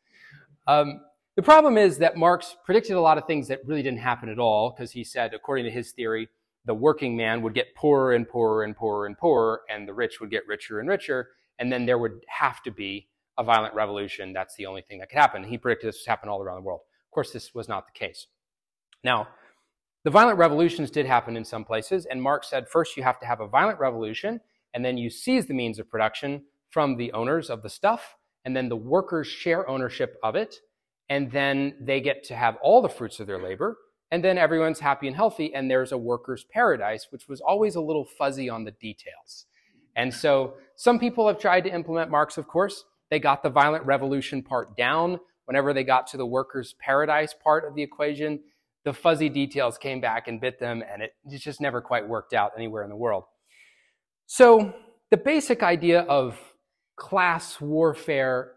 [0.66, 1.02] Um,
[1.36, 4.40] the problem is that Marx predicted a lot of things that really didn't happen at
[4.40, 6.28] all because he said, according to his theory,
[6.66, 10.20] the working man would get poorer and poorer and poorer and poorer, and the rich
[10.20, 14.34] would get richer and richer, and then there would have to be a violent revolution.
[14.34, 15.44] That's the only thing that could happen.
[15.44, 16.82] He predicted this would happen all around the world.
[16.82, 18.26] Of course, this was not the case.
[19.04, 19.28] Now,
[20.04, 23.28] the violent revolutions did happen in some places, and Marx said first you have to
[23.28, 24.42] have a violent revolution,
[24.74, 28.56] and then you seize the means of production from the owners of the stuff, and
[28.56, 30.56] then the workers share ownership of it,
[31.10, 33.78] and then they get to have all the fruits of their labor,
[34.12, 37.82] and then everyone's happy and healthy, and there's a worker's paradise, which was always a
[37.82, 39.46] little fuzzy on the details.
[39.96, 42.86] And so some people have tried to implement Marx, of course.
[43.10, 45.20] They got the violent revolution part down.
[45.46, 48.40] Whenever they got to the workers' paradise part of the equation,
[48.86, 52.52] the fuzzy details came back and bit them, and it just never quite worked out
[52.56, 53.24] anywhere in the world.
[54.28, 54.74] So
[55.10, 56.40] the basic idea of
[57.00, 58.54] class warfare,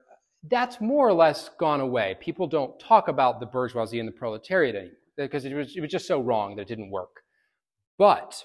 [0.50, 2.16] that's more or less gone away.
[2.20, 5.90] People don't talk about the bourgeoisie and the proletariat anymore because it was, it was
[5.90, 7.22] just so wrong that it didn't work.
[7.98, 8.44] But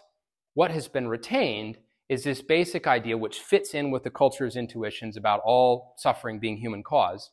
[0.54, 1.78] what has been retained
[2.10, 6.58] is this basic idea, which fits in with the culture's intuitions about all suffering being
[6.58, 7.32] human cause,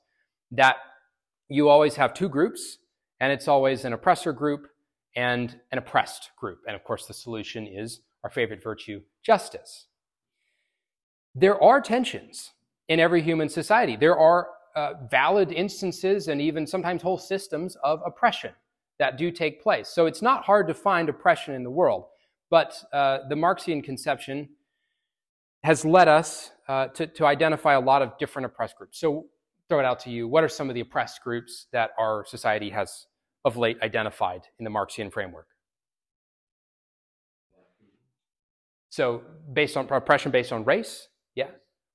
[0.50, 0.76] that
[1.48, 2.78] you always have two groups,
[3.20, 4.66] and it's always an oppressor group
[5.14, 6.60] and an oppressed group.
[6.66, 9.86] And of course, the solution is our favorite virtue, justice.
[11.34, 12.52] There are tensions
[12.88, 13.96] in every human society.
[13.96, 18.52] There are uh, valid instances and even sometimes whole systems of oppression
[18.98, 19.88] that do take place.
[19.88, 22.06] So it's not hard to find oppression in the world.
[22.50, 24.48] But uh, the Marxian conception
[25.64, 29.00] has led us uh, to, to identify a lot of different oppressed groups.
[29.00, 29.26] So,
[29.68, 30.28] throw it out to you.
[30.28, 33.06] What are some of the oppressed groups that our society has
[33.46, 35.48] of late identified in the Marxian framework?
[38.90, 41.48] So, based on oppression based on race, yeah,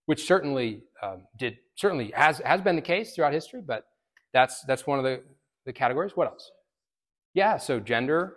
[0.05, 3.85] which certainly um, did certainly has has been the case throughout history, but
[4.33, 5.21] that's that's one of the
[5.65, 6.13] the categories.
[6.15, 6.51] What else?
[7.33, 8.35] Yeah, so gender,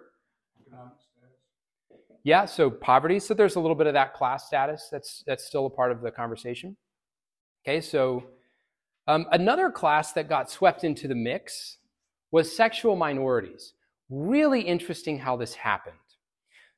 [2.25, 3.19] yeah, so poverty.
[3.19, 6.03] So there's a little bit of that class status that's that's still a part of
[6.03, 6.77] the conversation.
[7.67, 8.25] Okay, so
[9.09, 11.79] um, another class that got swept into the mix
[12.31, 13.75] was sexual minorities.
[14.09, 15.97] Really interesting how this happened.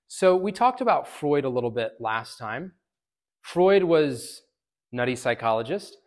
[0.09, 2.73] So we talked about Freud a little bit last time.
[3.45, 4.41] Freud was
[4.91, 5.99] nutty psychologist,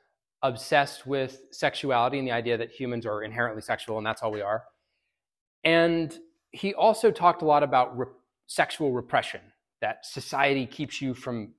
[0.41, 4.41] obsessed with sexuality and the idea that humans are inherently sexual and that's all we
[4.41, 4.63] are.
[5.63, 6.17] And
[6.51, 7.95] he also talked a lot about
[8.47, 9.41] sexual repression,
[9.81, 11.53] that society keeps you from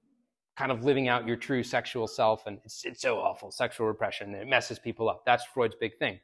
[0.56, 2.48] kind of living out your true sexual self.
[2.48, 4.34] And it's, it's so awful, sexual repression.
[4.34, 5.22] It messes people up.
[5.24, 6.18] That's Freud's big thing.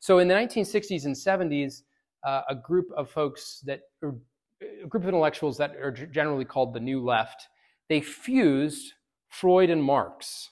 [0.00, 1.82] So in the 1960s and 70s,
[2.24, 6.80] uh, a group of folks that, a group of intellectuals that are generally called the
[6.80, 7.46] New Left,
[7.88, 8.94] they fused
[9.28, 10.50] Freud and Marx.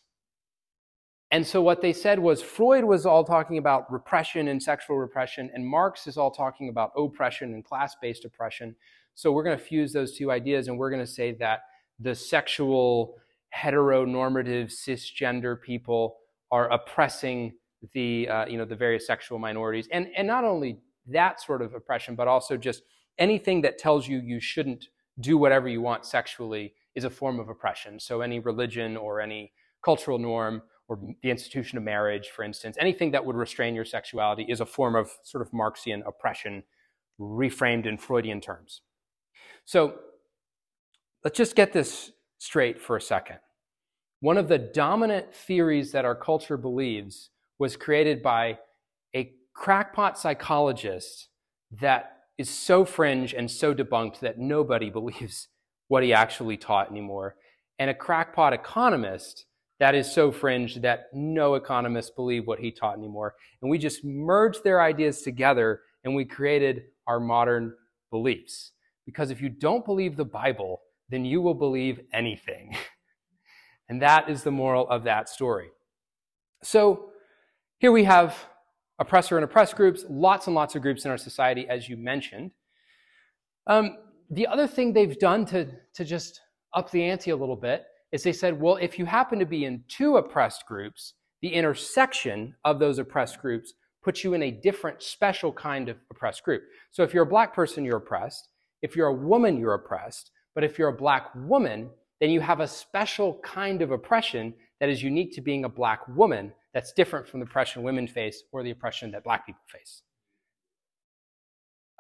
[1.30, 5.50] And so what they said was Freud was all talking about repression and sexual repression,
[5.52, 8.76] and Marx is all talking about oppression and class based oppression.
[9.14, 11.60] So we're going to fuse those two ideas and we're going to say that
[11.98, 13.16] the sexual,
[13.56, 16.18] heteronormative, cisgender people
[16.50, 17.54] are oppressing
[17.92, 19.88] the, uh, you know, the various sexual minorities.
[19.92, 22.82] And, and not only that sort of oppression, but also just
[23.18, 24.86] anything that tells you you shouldn't
[25.20, 27.98] do whatever you want sexually is a form of oppression.
[27.98, 29.52] So any religion or any
[29.84, 34.46] cultural norm or the institution of marriage, for instance, anything that would restrain your sexuality
[34.48, 36.62] is a form of sort of Marxian oppression
[37.20, 38.82] reframed in Freudian terms.
[39.64, 39.94] So
[41.22, 43.38] let's just get this straight for a second.
[44.20, 48.58] One of the dominant theories that our culture believes was created by
[49.14, 51.28] a crackpot psychologist
[51.70, 55.48] that is so fringe and so debunked that nobody believes
[55.88, 57.36] what he actually taught anymore,
[57.78, 59.46] and a crackpot economist
[59.80, 63.34] that is so fringe that no economists believe what he taught anymore.
[63.60, 67.74] And we just merged their ideas together and we created our modern
[68.10, 68.72] beliefs.
[69.04, 72.76] Because if you don't believe the Bible, then you will believe anything.
[73.88, 75.68] and that is the moral of that story.
[76.62, 77.10] So
[77.78, 78.36] here we have
[78.98, 82.52] oppressor and oppressed groups, lots and lots of groups in our society, as you mentioned.
[83.66, 83.98] Um,
[84.34, 86.40] the other thing they've done to, to just
[86.74, 89.64] up the ante a little bit is they said, well, if you happen to be
[89.64, 95.02] in two oppressed groups, the intersection of those oppressed groups puts you in a different,
[95.02, 96.62] special kind of oppressed group.
[96.90, 98.48] So if you're a black person, you're oppressed.
[98.82, 100.30] If you're a woman, you're oppressed.
[100.54, 104.88] But if you're a black woman, then you have a special kind of oppression that
[104.88, 108.62] is unique to being a black woman that's different from the oppression women face or
[108.62, 110.02] the oppression that black people face.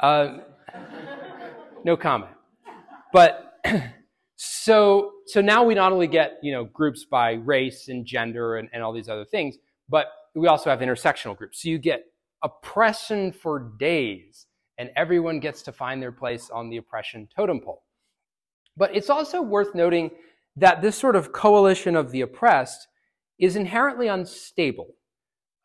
[0.00, 0.38] Uh,
[1.84, 2.32] no comment.
[3.12, 3.60] But
[4.36, 8.68] so, so now we not only get you know groups by race and gender and,
[8.72, 9.56] and all these other things,
[9.88, 11.62] but we also have intersectional groups.
[11.62, 12.04] So you get
[12.42, 14.46] oppression for days
[14.78, 17.84] and everyone gets to find their place on the oppression totem pole.
[18.76, 20.10] But it's also worth noting
[20.56, 22.88] that this sort of coalition of the oppressed
[23.38, 24.88] is inherently unstable.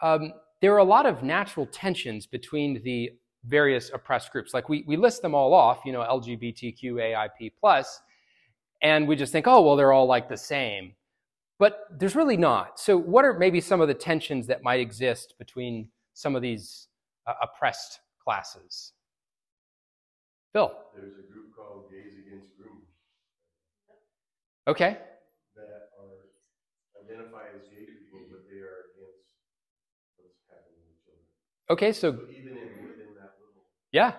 [0.02, 3.12] Um, there are a lot of natural tensions between the
[3.46, 4.54] various oppressed groups.
[4.54, 8.02] Like we, we list them all off, you know, LGBTQAIP plus,
[8.82, 10.94] and we just think, oh, well, they're all like the same.
[11.58, 12.80] But there's really not.
[12.80, 16.88] So what are maybe some of the tensions that might exist between some of these
[17.28, 18.94] uh, oppressed classes?
[20.54, 20.72] Phil.
[20.96, 22.88] There's a group called Gays Against Groomers.
[24.68, 24.98] Okay.
[25.56, 26.30] That are
[27.04, 29.30] identify as gay people, but they are against
[30.18, 31.26] what's happening with children.
[31.70, 34.14] Okay, so So even in, within that little, Yeah.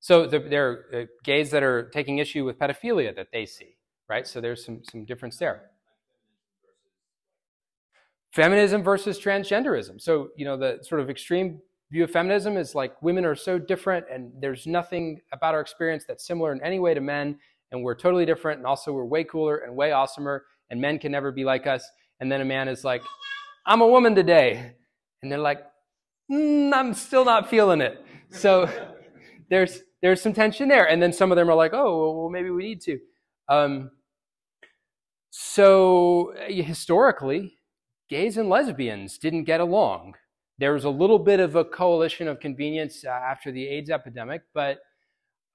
[0.00, 3.76] So the, there are uh, gays that are taking issue with pedophilia that they see,
[4.08, 4.26] right?
[4.26, 5.70] So there's some, some difference there.
[8.32, 10.00] Feminism versus transgenderism.
[10.00, 11.60] So, you know, the sort of extreme
[11.90, 16.04] view of feminism is like women are so different and there's nothing about our experience
[16.06, 17.38] that's similar in any way to men
[17.72, 20.40] and we're totally different and also we're way cooler and way awesomer
[20.70, 21.88] and men can never be like us.
[22.20, 23.02] And then a man is like,
[23.64, 24.72] I'm a woman today.
[25.22, 25.64] And they're like,
[26.30, 28.04] mm, I'm still not feeling it.
[28.30, 28.68] So
[29.48, 32.50] there's there's some tension there, and then some of them are like, oh, well, maybe
[32.50, 32.98] we need to.
[33.48, 33.90] Um,
[35.30, 37.58] so uh, historically,
[38.08, 40.14] gays and lesbians didn't get along.
[40.58, 44.42] There was a little bit of a coalition of convenience uh, after the AIDS epidemic,
[44.54, 44.78] but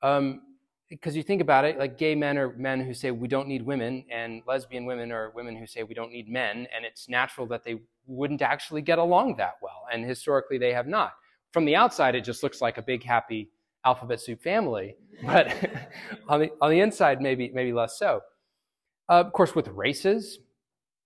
[0.02, 0.42] um,
[0.90, 3.64] because you think about it, like gay men are men who say we don't need
[3.64, 7.48] women, and lesbian women are women who say we don't need men, and it's natural
[7.48, 11.14] that they wouldn't actually get along that well, and historically they have not.
[11.54, 13.50] From the outside, it just looks like a big happy
[13.86, 15.54] alphabet soup family, but
[16.28, 18.22] on the on the inside, maybe maybe less so.
[19.10, 20.40] Uh, of course, with races,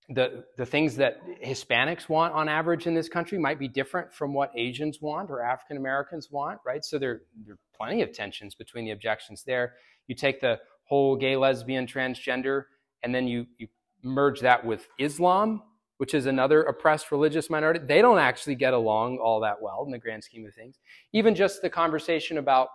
[0.08, 4.32] the the things that Hispanics want on average in this country might be different from
[4.32, 6.84] what Asians want or African Americans want, right?
[6.84, 9.74] So there there are plenty of tensions between the objections there.
[10.06, 12.64] You take the whole gay, lesbian, transgender,
[13.02, 13.68] and then you you
[14.02, 15.62] merge that with Islam,
[15.98, 17.80] which is another oppressed religious minority.
[17.84, 20.78] They don't actually get along all that well in the grand scheme of things.
[21.12, 22.68] Even just the conversation about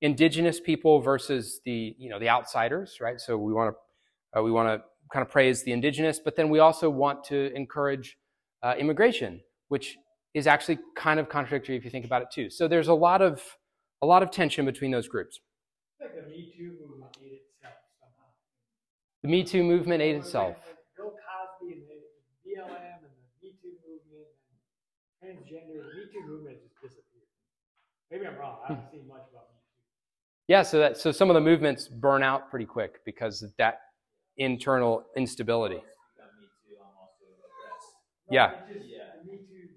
[0.00, 3.20] indigenous people versus the you know the outsiders, right?
[3.20, 6.50] So we want to uh, we want to kind of praise the indigenous, but then
[6.50, 8.16] we also want to encourage
[8.62, 9.96] uh, immigration, which
[10.34, 12.50] is actually kind of contradictory if you think about it too.
[12.50, 13.42] So there's a lot of
[14.02, 15.40] a lot of tension between those groups.
[16.00, 18.28] Like the Me Too movement ate itself somehow.
[19.22, 20.56] The Me Too movement ate itself.
[20.66, 21.98] like Bill Cosby and the
[22.46, 23.10] BLM and the
[23.42, 24.28] Me Too movement
[25.22, 27.26] and transgender, the Me Too movement just disappeared.
[28.10, 28.58] Maybe I'm wrong.
[28.64, 28.96] I haven't hmm.
[28.96, 29.82] seen much about Me Too.
[30.48, 33.80] Yeah, so that so some of the movements burn out pretty quick because of that
[34.36, 35.76] internal instability.
[35.76, 36.76] me too.
[36.80, 37.24] I'm also.
[38.30, 38.52] No, Yeah.
[38.52, 38.98] it just- Yeah.
[39.24, 39.68] the Me Too,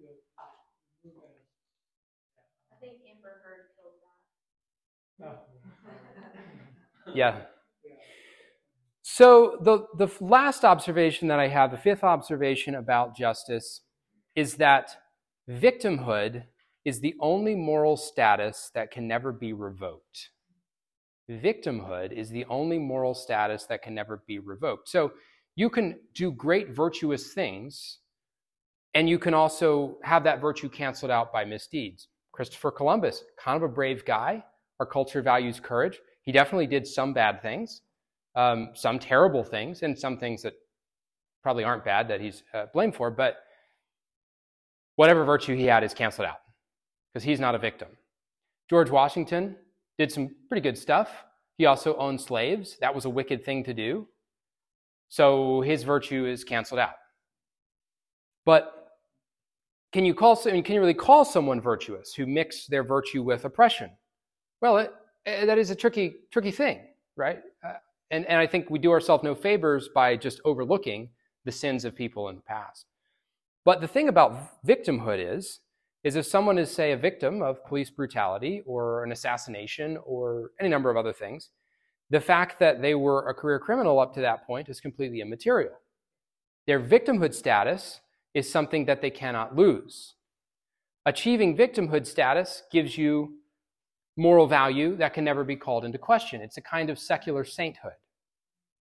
[1.03, 1.33] the movement.
[2.71, 3.97] I think Amber Heard killed
[5.19, 5.25] that.
[5.25, 5.39] Oh.
[7.07, 7.13] No.
[7.15, 7.41] Yeah.
[9.01, 13.81] So the the last observation that I have, the fifth observation about justice,
[14.35, 14.95] is that
[15.49, 16.43] victimhood
[16.85, 20.29] is the only moral status that can never be revoked.
[21.29, 24.89] Victimhood is the only moral status that can never be revoked.
[24.89, 25.11] So
[25.55, 27.99] you can do great virtuous things,
[28.93, 32.07] and you can also have that virtue canceled out by misdeeds.
[32.31, 34.43] Christopher Columbus, kind of a brave guy.
[34.79, 35.99] Our culture values courage.
[36.23, 37.81] He definitely did some bad things,
[38.35, 40.53] um, some terrible things, and some things that
[41.43, 43.11] probably aren't bad that he's uh, blamed for.
[43.11, 43.37] But
[44.95, 46.37] whatever virtue he had is canceled out
[47.13, 47.89] because he's not a victim.
[48.69, 49.55] George Washington
[49.97, 51.09] did some pretty good stuff.
[51.57, 52.77] He also owned slaves.
[52.81, 54.07] That was a wicked thing to do.
[55.09, 56.93] So his virtue is canceled out.
[58.45, 58.81] But
[59.91, 63.91] can you call can you really call someone virtuous who mix their virtue with oppression?
[64.61, 64.93] Well, it,
[65.25, 66.79] eh, that is a tricky tricky thing,
[67.17, 67.39] right?
[67.63, 67.73] Uh,
[68.09, 71.09] and and I think we do ourselves no favors by just overlooking
[71.43, 72.85] the sins of people in the past.
[73.63, 75.59] But the thing about victimhood is
[76.03, 80.67] is if someone is say a victim of police brutality or an assassination or any
[80.67, 81.49] number of other things,
[82.09, 85.73] the fact that they were a career criminal up to that point is completely immaterial.
[86.65, 88.01] Their victimhood status
[88.33, 90.15] is something that they cannot lose.
[91.05, 93.37] Achieving victimhood status gives you
[94.17, 96.41] moral value that can never be called into question.
[96.41, 97.93] It's a kind of secular sainthood.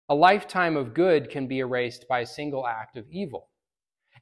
[0.10, 3.50] A lifetime of good can be erased by a single act of evil.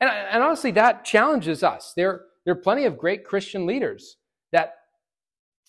[0.01, 1.93] And, and honestly, that challenges us.
[1.95, 4.17] There, there are plenty of great Christian leaders
[4.51, 4.73] that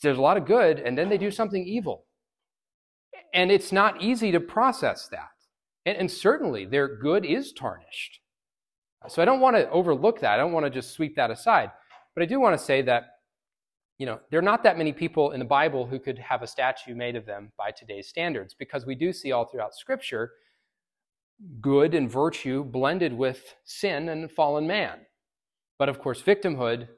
[0.03, 2.07] there's a lot of good and then they do something evil.
[3.35, 5.29] And it's not easy to process that.
[5.87, 8.21] And, and certainly their good is tarnished.
[9.09, 10.35] So I don't want to overlook that.
[10.35, 11.71] I don't want to just sweep that aside.
[12.15, 13.05] But I do want to say that,
[13.99, 16.47] you know, there are not that many people in the Bible who could have a
[16.47, 20.33] statue made of them by today's standards, because we do see all throughout Scripture
[21.61, 25.01] good and virtue blended with sin and fallen man.
[25.79, 26.89] But of course, victimhood,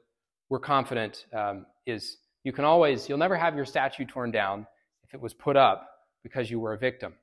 [0.49, 4.67] we're confident, um, is you can always, you'll never have your statue torn down
[5.03, 5.87] if it was put up
[6.23, 7.13] because you were a victim.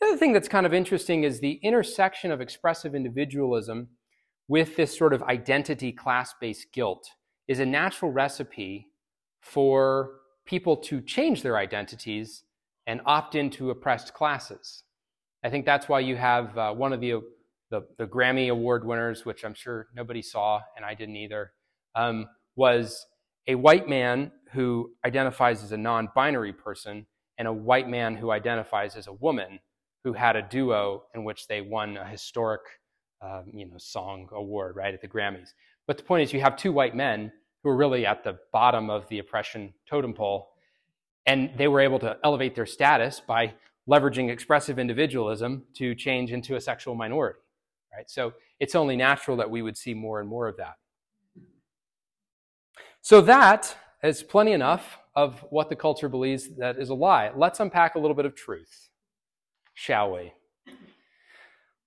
[0.00, 3.88] The other thing that's kind of interesting is the intersection of expressive individualism
[4.48, 7.08] with this sort of identity class based guilt
[7.48, 8.88] is a natural recipe
[9.40, 10.10] for
[10.46, 12.44] people to change their identities
[12.86, 14.82] and opt into oppressed classes.
[15.44, 17.20] I think that's why you have uh, one of the,
[17.70, 21.52] the, the Grammy Award winners, which I'm sure nobody saw, and I didn't either,
[21.94, 22.26] um,
[22.56, 23.06] was
[23.46, 27.04] a white man who identifies as a non binary person
[27.36, 29.58] and a white man who identifies as a woman
[30.02, 32.62] who had a duo in which they won a historic
[33.20, 35.50] um, you know, song award, right, at the Grammys.
[35.86, 37.32] But the point is, you have two white men
[37.62, 40.48] who are really at the bottom of the oppression totem pole,
[41.26, 43.54] and they were able to elevate their status by
[43.88, 47.40] leveraging expressive individualism to change into a sexual minority,
[47.94, 48.08] right?
[48.08, 50.74] So it's only natural that we would see more and more of that.
[53.02, 57.30] So that is plenty enough of what the culture believes that is a lie.
[57.36, 58.88] Let's unpack a little bit of truth,
[59.74, 60.32] shall we?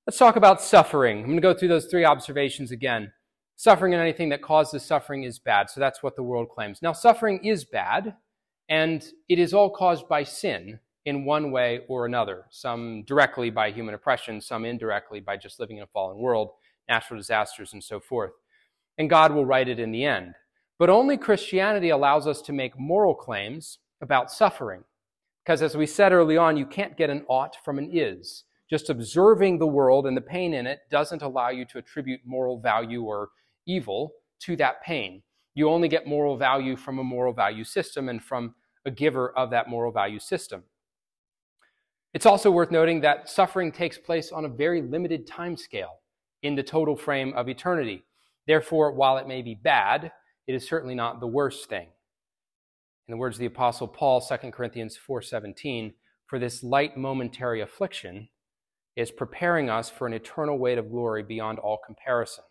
[0.05, 1.19] Let's talk about suffering.
[1.19, 3.11] I'm going to go through those three observations again.
[3.57, 5.69] Suffering and anything that causes suffering is bad.
[5.69, 6.81] So that's what the world claims.
[6.81, 8.15] Now, suffering is bad,
[8.69, 12.43] and it is all caused by sin in one way or another.
[12.49, 16.49] Some directly by human oppression, some indirectly by just living in a fallen world,
[16.89, 18.33] natural disasters, and so forth.
[18.97, 20.35] And God will right it in the end.
[20.77, 24.83] But only Christianity allows us to make moral claims about suffering.
[25.45, 28.43] Because as we said early on, you can't get an ought from an is.
[28.69, 32.59] Just observing the world and the pain in it doesn't allow you to attribute moral
[32.59, 33.29] value or
[33.65, 35.23] evil to that pain.
[35.55, 38.55] You only get moral value from a moral value system and from
[38.85, 40.63] a giver of that moral value system.
[42.17, 45.99] It's also worth noting that suffering takes place on a very limited time scale
[46.41, 48.05] in the total frame of eternity.
[48.47, 50.11] Therefore, while it may be bad,
[50.47, 51.89] it is certainly not the worst thing.
[53.07, 55.93] In the words of the apostle Paul, 2 Corinthians 4:17,
[56.25, 58.29] for this light momentary affliction
[58.95, 62.45] is preparing us for an eternal weight of glory beyond all comparison.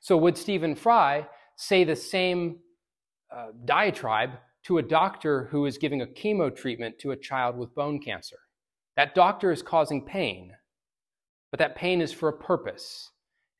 [0.00, 2.60] So, would Stephen Fry say the same
[3.34, 4.32] uh, diatribe
[4.64, 8.36] to a doctor who is giving a chemo treatment to a child with bone cancer?
[9.00, 10.52] That doctor is causing pain,
[11.50, 13.12] but that pain is for a purpose,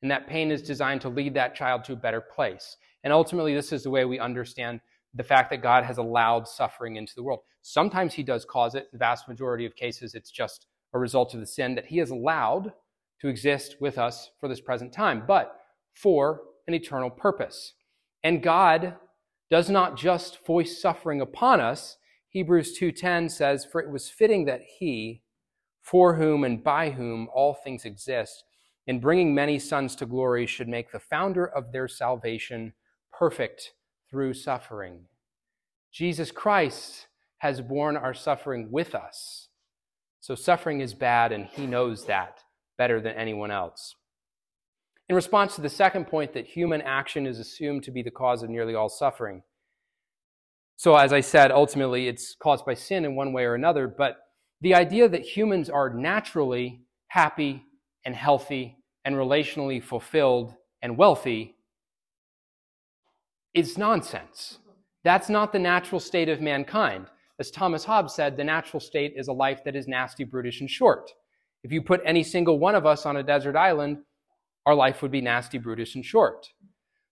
[0.03, 2.77] and that pain is designed to lead that child to a better place.
[3.03, 4.81] And ultimately, this is the way we understand
[5.15, 7.39] the fact that God has allowed suffering into the world.
[7.63, 8.91] Sometimes He does cause it.
[8.91, 12.11] The vast majority of cases, it's just a result of the sin that he has
[12.11, 12.73] allowed
[13.21, 15.55] to exist with us for this present time, but
[15.95, 17.73] for an eternal purpose.
[18.23, 18.95] And God
[19.49, 21.97] does not just voice suffering upon us.
[22.29, 25.23] Hebrews 2:10 says, "For it was fitting that he,
[25.81, 28.43] for whom and by whom all things exist,
[28.87, 32.73] in bringing many sons to glory, should make the founder of their salvation
[33.11, 33.73] perfect
[34.09, 35.07] through suffering."
[35.91, 37.07] Jesus Christ
[37.39, 39.49] has borne our suffering with us
[40.21, 42.43] so suffering is bad, and he knows that
[42.77, 43.95] better than anyone else.
[45.09, 48.43] In response to the second point, that human action is assumed to be the cause
[48.43, 49.41] of nearly all suffering.
[50.77, 54.17] So, as I said, ultimately it's caused by sin in one way or another, but
[54.61, 57.63] the idea that humans are naturally happy
[58.05, 61.55] and healthy and relationally fulfilled and wealthy
[63.53, 64.59] is nonsense.
[65.03, 67.07] That's not the natural state of mankind.
[67.39, 70.69] As Thomas Hobbes said, the natural state is a life that is nasty, brutish, and
[70.69, 71.11] short.
[71.63, 73.97] If you put any single one of us on a desert island,
[74.67, 76.47] our life would be nasty, brutish, and short.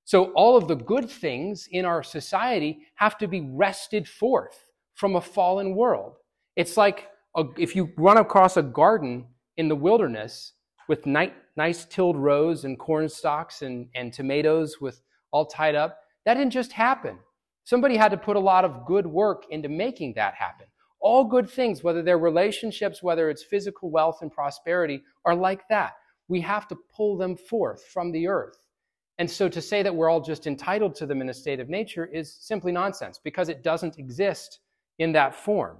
[0.05, 5.15] So all of the good things in our society have to be wrested forth from
[5.15, 6.17] a fallen world.
[6.55, 9.25] It's like a, if you run across a garden
[9.57, 10.53] in the wilderness
[10.87, 15.01] with nice, nice tilled rows and corn stalks and, and tomatoes with
[15.31, 17.19] all tied up, that didn't just happen.
[17.63, 20.65] Somebody had to put a lot of good work into making that happen.
[21.01, 25.93] All good things, whether they're relationships, whether it's physical wealth and prosperity, are like that.
[26.27, 28.57] We have to pull them forth from the earth.
[29.19, 31.69] And so to say that we're all just entitled to them in a state of
[31.69, 34.59] nature is simply nonsense because it doesn't exist
[34.97, 35.77] in that form.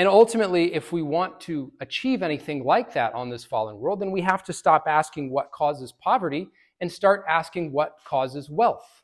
[0.00, 4.10] And ultimately, if we want to achieve anything like that on this fallen world, then
[4.10, 6.48] we have to stop asking what causes poverty
[6.80, 9.00] and start asking what causes wealth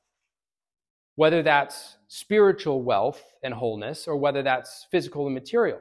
[1.17, 5.81] whether that's spiritual wealth and wholeness or whether that's physical and material.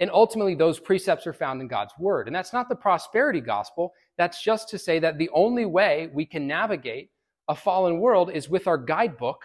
[0.00, 2.26] And ultimately, those precepts are found in God's word.
[2.26, 3.94] And that's not the prosperity gospel.
[4.18, 7.10] That's just to say that the only way we can navigate
[7.48, 9.42] a fallen world is with our guidebook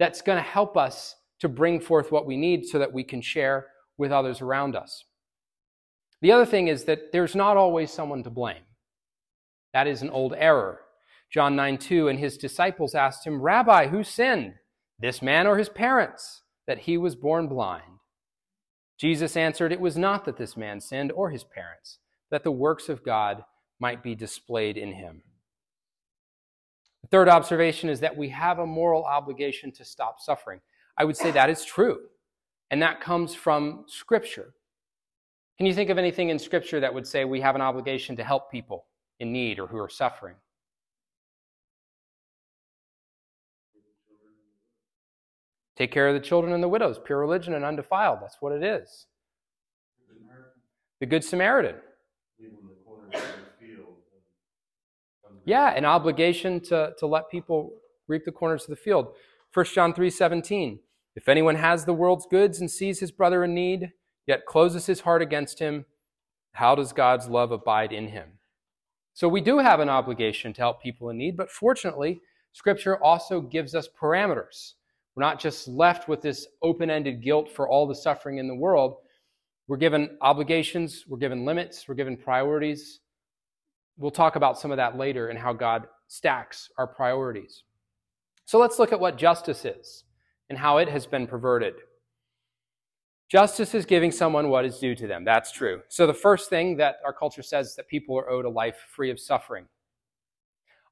[0.00, 3.20] that's going to help us to bring forth what we need so that we can
[3.20, 3.68] share
[3.98, 5.04] with others around us.
[6.22, 8.62] The other thing is that there's not always someone to blame.
[9.72, 10.80] That is an old error.
[11.30, 14.54] John 9 2, and his disciples asked him, Rabbi, who sinned,
[14.98, 17.82] this man or his parents, that he was born blind?
[18.98, 21.98] Jesus answered, It was not that this man sinned or his parents,
[22.30, 23.44] that the works of God
[23.78, 25.22] might be displayed in him.
[27.02, 30.60] The third observation is that we have a moral obligation to stop suffering.
[30.96, 31.98] I would say that is true,
[32.70, 34.54] and that comes from Scripture.
[35.58, 38.24] Can you think of anything in Scripture that would say we have an obligation to
[38.24, 38.86] help people
[39.20, 40.34] in need or who are suffering?
[45.76, 48.18] Take care of the children and the widows, pure religion and undefiled.
[48.22, 49.06] That's what it is.
[51.00, 51.76] The Good Samaritan.
[52.40, 53.96] Leaving the corners of the field.
[55.28, 57.74] and- Yeah, an obligation to, to let people
[58.08, 59.14] reap the corners of the field.
[59.52, 60.80] 1 John 3 17.
[61.16, 63.92] If anyone has the world's goods and sees his brother in need,
[64.26, 65.86] yet closes his heart against him,
[66.52, 68.28] how does God's love abide in him?
[69.14, 72.20] So we do have an obligation to help people in need, but fortunately,
[72.52, 74.74] Scripture also gives us parameters.
[75.14, 78.54] We're not just left with this open ended guilt for all the suffering in the
[78.54, 78.96] world.
[79.68, 83.00] We're given obligations, we're given limits, we're given priorities.
[83.96, 87.64] We'll talk about some of that later and how God stacks our priorities.
[88.44, 90.04] So let's look at what justice is
[90.48, 91.74] and how it has been perverted.
[93.28, 95.24] Justice is giving someone what is due to them.
[95.24, 95.82] That's true.
[95.88, 98.76] So the first thing that our culture says is that people are owed a life
[98.94, 99.66] free of suffering.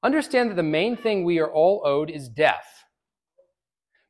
[0.03, 2.67] Understand that the main thing we are all owed is death.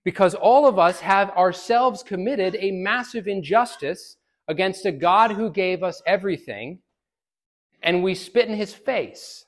[0.05, 4.17] Because all of us have ourselves committed a massive injustice
[4.49, 6.81] against a God who gave us everything,
[7.83, 9.45] and we spit in his face.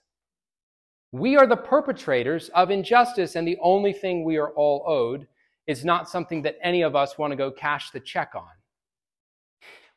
[1.12, 5.26] We are the perpetrators of injustice, and the only thing we are all owed
[5.66, 8.48] is not something that any of us want to go cash the check on.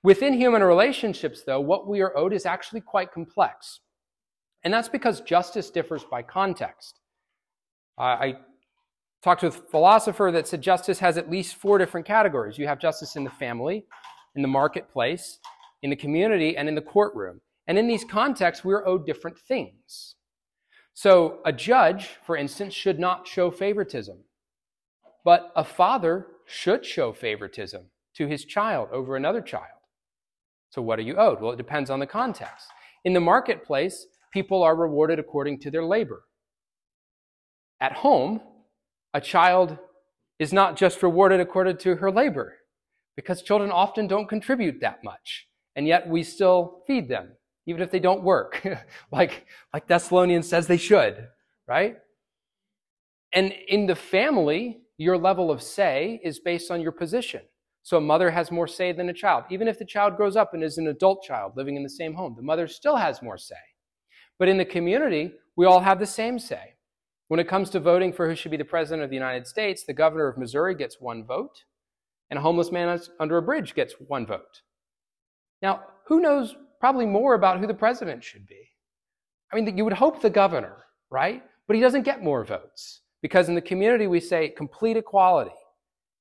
[0.04, 3.82] Within human relationships, though, what we are owed is actually quite complex.
[4.64, 7.00] And that's because justice differs by context.
[7.98, 8.38] I
[9.22, 12.58] talked to a philosopher that said justice has at least four different categories.
[12.58, 13.86] You have justice in the family,
[14.36, 15.40] in the marketplace,
[15.82, 17.42] in the community, and in the courtroom.
[17.68, 20.16] And in these contexts, we're owed different things.
[20.94, 24.18] So, a judge, for instance, should not show favoritism.
[25.24, 29.66] But a father should show favoritism to his child over another child.
[30.70, 31.42] So, what are you owed?
[31.42, 32.68] Well, it depends on the context.
[33.04, 36.24] In the marketplace, people are rewarded according to their labor.
[37.82, 38.42] At home,
[39.14, 39.78] a child
[40.38, 42.56] is not just rewarded according to her labor,
[43.16, 47.32] because children often don't contribute that much, and yet we still feed them,
[47.66, 48.66] even if they don't work,
[49.12, 51.28] like, like Thessalonians says they should,
[51.68, 51.98] right?
[53.34, 57.42] And in the family, your level of say is based on your position.
[57.84, 59.46] So a mother has more say than a child.
[59.50, 62.14] Even if the child grows up and is an adult child living in the same
[62.14, 63.56] home, the mother still has more say.
[64.38, 66.76] But in the community, we all have the same say.
[67.30, 69.86] When it comes to voting for who should be the president of the United States,
[69.86, 71.64] the governor of Missouri gets one vote,
[72.30, 74.64] and a homeless man under a bridge gets one vote.
[75.62, 78.70] Now, who knows probably more about who the president should be?
[79.54, 81.42] I mean, you would hope the governor, right?
[81.68, 85.56] But he doesn't get more votes because in the community we say complete equality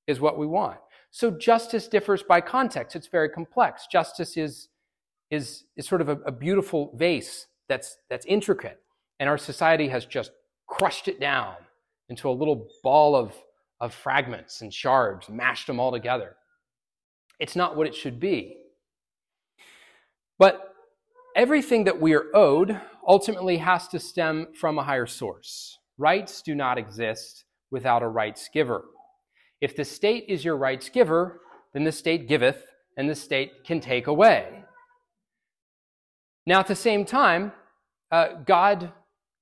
[0.07, 0.79] is what we want.
[1.11, 2.97] So justice differs by context.
[2.97, 3.87] It's very complex.
[3.91, 4.69] Justice is,
[5.31, 8.81] is, is sort of a, a beautiful vase that's, that's intricate.
[9.21, 10.33] And our society has just
[10.67, 11.55] crushed it down
[12.09, 13.35] into a little ball of,
[13.81, 16.37] of fragments and shards, mashed them all together.
[17.39, 18.57] It's not what it should be.
[20.39, 20.75] But
[21.37, 25.78] everything that we are owed ultimately has to stem from a higher source.
[25.99, 28.85] Rights do not exist without a rights giver.
[29.61, 31.41] If the state is your rights giver,
[31.75, 32.65] then the state giveth,
[32.97, 34.65] and the state can take away.
[36.47, 37.53] Now, at the same time,
[38.11, 38.93] uh, God,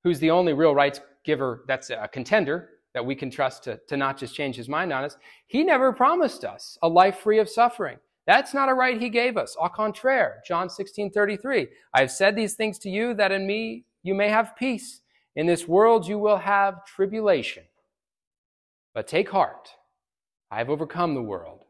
[0.02, 3.96] who's the only real rights giver that's a contender that we can trust to, to
[3.96, 7.48] not just change his mind on us, he never promised us a life free of
[7.48, 7.98] suffering.
[8.26, 9.56] That's not a right he gave us.
[9.60, 11.68] Au contraire, John 16 33.
[11.94, 15.02] I have said these things to you that in me you may have peace.
[15.36, 17.64] In this world you will have tribulation.
[18.94, 19.68] But take heart.
[20.50, 21.64] I have overcome the world.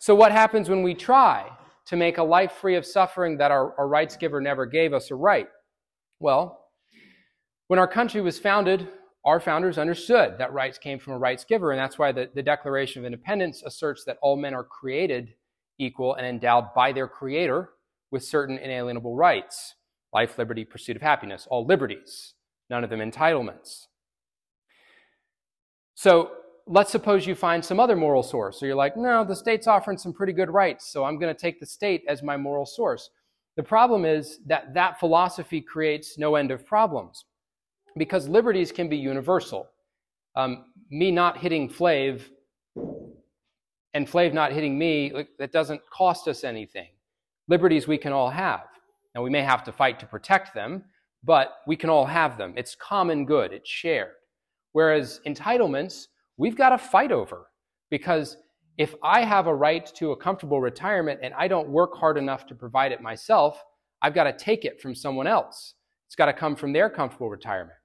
[0.00, 1.50] So, what happens when we try
[1.86, 5.10] to make a life free of suffering that our, our rights giver never gave us
[5.10, 5.48] a right?
[6.18, 6.66] Well,
[7.68, 8.88] when our country was founded,
[9.24, 12.42] our founders understood that rights came from a rights giver, and that's why the, the
[12.42, 15.34] Declaration of Independence asserts that all men are created
[15.78, 17.70] equal and endowed by their Creator
[18.10, 19.74] with certain inalienable rights
[20.12, 22.34] life, liberty, pursuit of happiness, all liberties,
[22.70, 23.86] none of them entitlements.
[25.94, 26.32] So,
[26.68, 28.60] let's suppose you find some other moral source.
[28.60, 31.40] So you're like, no, the state's offering some pretty good rights, so I'm going to
[31.40, 33.10] take the state as my moral source.
[33.56, 37.24] The problem is that that philosophy creates no end of problems
[37.96, 39.68] because liberties can be universal.
[40.36, 42.22] Um, me not hitting Flav
[43.94, 46.88] and Flav not hitting me, that doesn't cost us anything.
[47.48, 48.66] Liberties we can all have.
[49.14, 50.84] Now, we may have to fight to protect them,
[51.24, 52.54] but we can all have them.
[52.56, 54.12] It's common good, it's shared.
[54.72, 56.06] Whereas entitlements,
[56.36, 57.48] we've got to fight over
[57.90, 58.36] because
[58.78, 62.46] If I have a right to a comfortable retirement and I don't work hard enough
[62.46, 63.60] to provide it myself,
[64.00, 65.74] I've got to take it from someone else.
[66.06, 67.76] It's got to come from their comfortable retirement.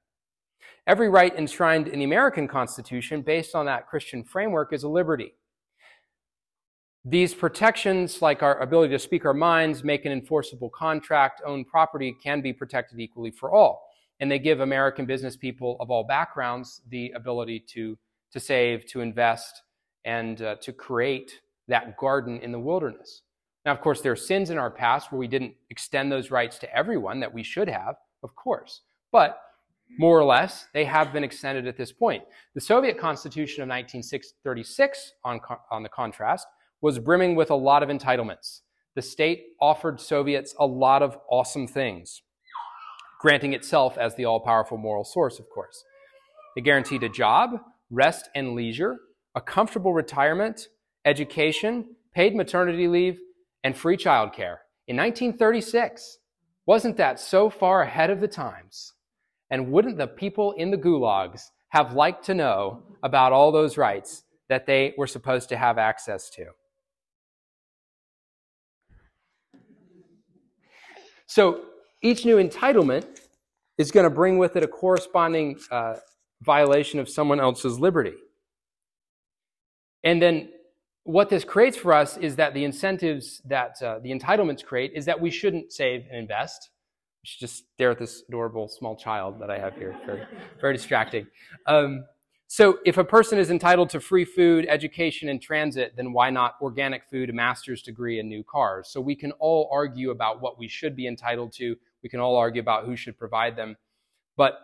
[0.86, 5.34] Every right enshrined in the American Constitution, based on that Christian framework, is a liberty.
[7.06, 12.16] These protections, like our ability to speak our minds, make an enforceable contract, own property,
[12.24, 13.89] can be protected equally for all.
[14.22, 17.97] And they give American business people of all backgrounds the ability to,
[18.32, 19.64] to save, to invest,
[20.06, 23.24] and uh, to create that garden in the wilderness.
[23.66, 26.58] Now, of course, there are sins in our past where we didn't extend those rights
[26.60, 28.82] to everyone that we should have, of course.
[29.12, 29.41] But
[29.97, 32.24] more or less, they have been extended at this point.
[32.56, 36.47] The Soviet Constitution of 1936, on, on the contrast,
[36.84, 38.60] was brimming with a lot of entitlements.
[38.94, 42.22] The state offered Soviets a lot of awesome things,
[43.22, 45.82] granting itself as the all powerful moral source, of course.
[46.58, 47.52] They guaranteed a job,
[47.90, 48.98] rest and leisure,
[49.34, 50.68] a comfortable retirement,
[51.06, 53.18] education, paid maternity leave,
[53.64, 54.58] and free childcare.
[54.86, 56.18] In 1936,
[56.66, 58.92] wasn't that so far ahead of the times?
[59.50, 64.24] And wouldn't the people in the gulags have liked to know about all those rights
[64.50, 66.48] that they were supposed to have access to?
[71.34, 71.62] So
[72.04, 73.22] each new entitlement
[73.80, 75.96] is going to bring with it a corresponding uh,
[76.44, 78.14] violation of someone else's liberty.
[80.04, 80.50] And then
[81.06, 85.06] what this creates for us is that the incentives that uh, the entitlements create is
[85.06, 86.70] that we shouldn't save and invest.
[87.24, 90.00] Should just stare at this adorable small child that I have here.
[90.06, 90.28] Very,
[90.62, 91.26] very distracting.
[91.66, 92.06] Um,
[92.48, 96.56] so if a person is entitled to free food, education, and transit, then why not
[96.62, 98.89] organic food, a master's degree, and new cars?
[98.89, 101.76] So we can all argue about what we should be entitled to.
[102.04, 103.76] We can all argue about who should provide them.
[104.38, 104.60] But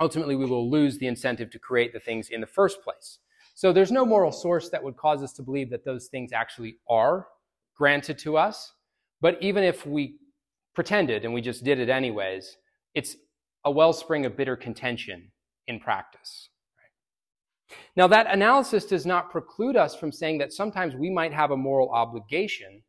[0.00, 3.18] ultimately, we will lose the incentive to create the things in the first place.
[3.54, 6.78] So there's no moral source that would cause us to believe that those things actually
[6.88, 7.28] are
[7.76, 8.72] granted to us.
[9.20, 10.16] But even if we
[10.74, 12.56] pretended and we just did it anyways,
[12.94, 13.16] it's
[13.64, 15.30] a wellspring of bitter contention
[15.66, 16.48] in practice.
[17.96, 21.56] Now, that analysis does not preclude us from saying that sometimes we might have a
[21.56, 22.82] moral obligation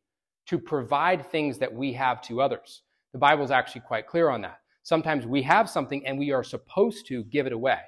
[0.48, 2.84] to provide things that we have to others.
[3.14, 4.58] The Bible is actually quite clear on that.
[4.84, 7.80] Sometimes we have something and we are supposed to give it away.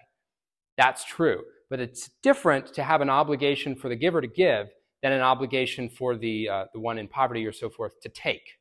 [0.78, 1.44] That's true.
[1.70, 4.68] But it's different to have an obligation for the giver to give
[5.02, 8.60] than an obligation for the, uh, the one in poverty or so forth to take.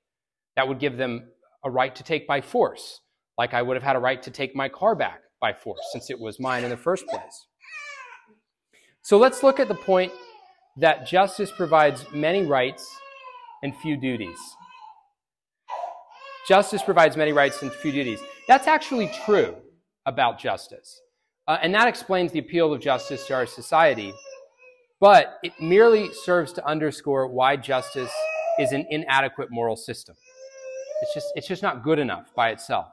[0.57, 1.29] That would give them
[1.65, 3.01] a right to take by force,
[3.39, 6.11] like I would have had a right to take my car back by force since
[6.11, 7.47] it was mine in the first place.
[9.03, 10.13] So let's look at the point
[10.77, 12.89] that justice provides many rights
[13.65, 14.39] and few duties.
[16.49, 18.21] Justice provides many rights and few duties.
[18.47, 19.57] That's actually true
[20.07, 21.01] about justice.
[21.49, 24.13] Uh, and that explains the appeal of justice to our society.
[25.01, 28.13] But it merely serves to underscore why justice
[28.61, 30.15] is an inadequate moral system.
[31.03, 32.93] It's just, it's just not good enough by itself,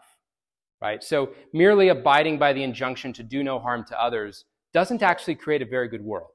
[0.82, 1.04] right?
[1.04, 5.62] So merely abiding by the injunction to do no harm to others doesn't actually create
[5.62, 6.30] a very good world.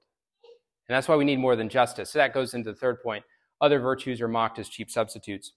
[0.89, 2.11] And that's why we need more than justice.
[2.11, 3.25] So that goes into the third point.
[3.61, 5.53] Other virtues are mocked as cheap substitutes.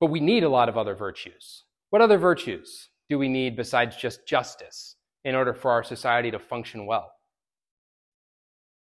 [0.00, 1.64] But we need a lot of other virtues.
[1.90, 6.38] What other virtues do we need besides just justice in order for our society to
[6.38, 7.12] function well?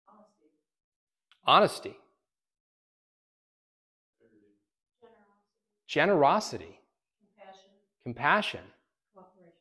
[0.09, 0.47] Honesty.
[1.47, 1.97] Honesty,
[5.89, 6.81] generosity,
[7.37, 7.71] Compassion.
[8.05, 8.61] compassion,
[9.15, 9.53] Cooperation.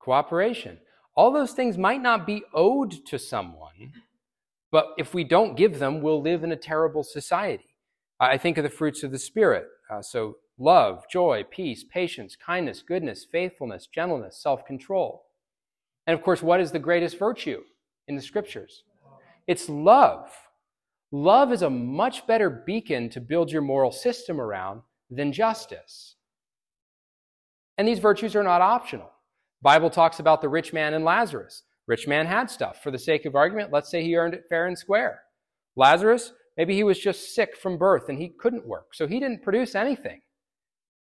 [0.00, 0.78] cooperation.
[1.16, 3.92] All those things might not be owed to someone,
[4.70, 7.76] but if we don't give them, we'll live in a terrible society.
[8.20, 9.66] I think of the fruits of the Spirit.
[9.90, 15.24] Uh, so, love, joy, peace, patience, kindness, goodness, faithfulness, gentleness, self control.
[16.06, 17.62] And of course, what is the greatest virtue
[18.08, 18.84] in the scriptures?
[19.46, 20.30] It's love.
[21.12, 26.16] Love is a much better beacon to build your moral system around than justice.
[27.78, 29.10] And these virtues are not optional.
[29.62, 31.62] Bible talks about the rich man and Lazarus.
[31.86, 32.82] Rich man had stuff.
[32.82, 35.22] For the sake of argument, let's say he earned it fair and square.
[35.76, 39.42] Lazarus, maybe he was just sick from birth and he couldn't work, so he didn't
[39.42, 40.20] produce anything.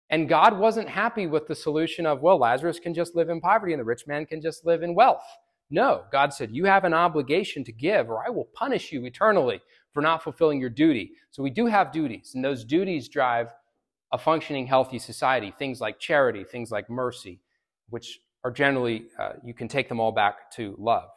[0.09, 3.73] And God wasn't happy with the solution of, well, Lazarus can just live in poverty
[3.73, 5.23] and the rich man can just live in wealth.
[5.69, 9.61] No, God said, you have an obligation to give or I will punish you eternally
[9.93, 11.11] for not fulfilling your duty.
[11.31, 13.47] So we do have duties, and those duties drive
[14.11, 15.53] a functioning, healthy society.
[15.57, 17.39] Things like charity, things like mercy,
[17.89, 21.09] which are generally, uh, you can take them all back to love.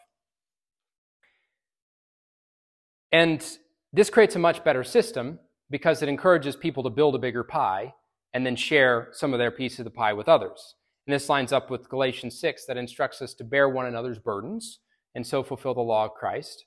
[3.12, 3.44] And
[3.92, 5.38] this creates a much better system
[5.70, 7.94] because it encourages people to build a bigger pie
[8.32, 10.74] and then share some of their piece of the pie with others.
[11.06, 14.80] And this lines up with Galatians 6 that instructs us to bear one another's burdens
[15.14, 16.64] and so fulfill the law of Christ.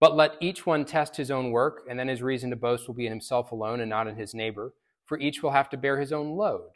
[0.00, 2.94] But let each one test his own work, and then his reason to boast will
[2.94, 4.74] be in himself alone and not in his neighbor,
[5.06, 6.70] for each will have to bear his own load.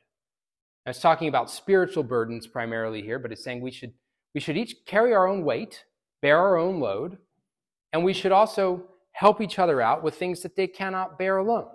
[0.86, 3.92] Now, it's talking about spiritual burdens primarily here, but it's saying we should,
[4.34, 5.84] we should each carry our own weight,
[6.22, 7.18] bear our own load,
[7.92, 11.70] and we should also help each other out with things that they cannot bear alone.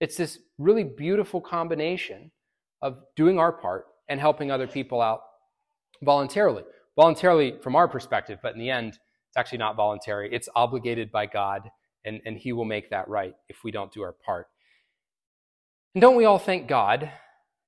[0.00, 2.30] It's this really beautiful combination
[2.80, 5.20] of doing our part and helping other people out
[6.02, 6.62] voluntarily.
[6.96, 8.94] Voluntarily from our perspective, but in the end,
[9.28, 10.32] it's actually not voluntary.
[10.32, 11.70] It's obligated by God,
[12.06, 14.48] and, and He will make that right if we don't do our part.
[15.94, 17.10] And don't we all thank God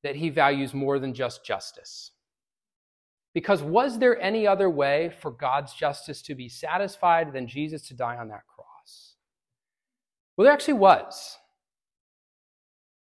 [0.05, 2.13] that He values more than just justice?
[3.35, 7.95] Because was there any other way for God's justice to be satisfied than Jesus to
[7.95, 9.17] die on that cross?
[10.37, 11.37] Well, there actually was.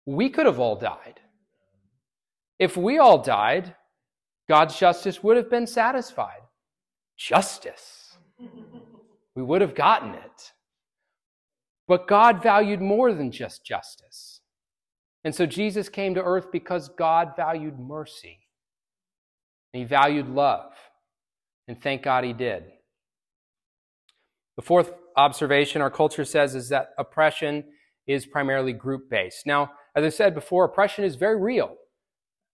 [0.08, 1.20] We could have all died.
[2.58, 3.76] If we all died,
[4.50, 6.42] God's justice would have been satisfied.
[7.18, 8.18] Justice.
[9.36, 10.54] We would have gotten it.
[11.88, 14.37] But God valued more than just justice.
[15.24, 18.39] And so Jesus came to earth because God valued mercy.
[19.74, 20.72] And he valued love.
[21.68, 22.63] And thank God he did.
[24.55, 27.63] The fourth observation our culture says is that oppression
[28.07, 29.45] is primarily group based.
[29.45, 31.76] Now, as I said before, oppression is very real.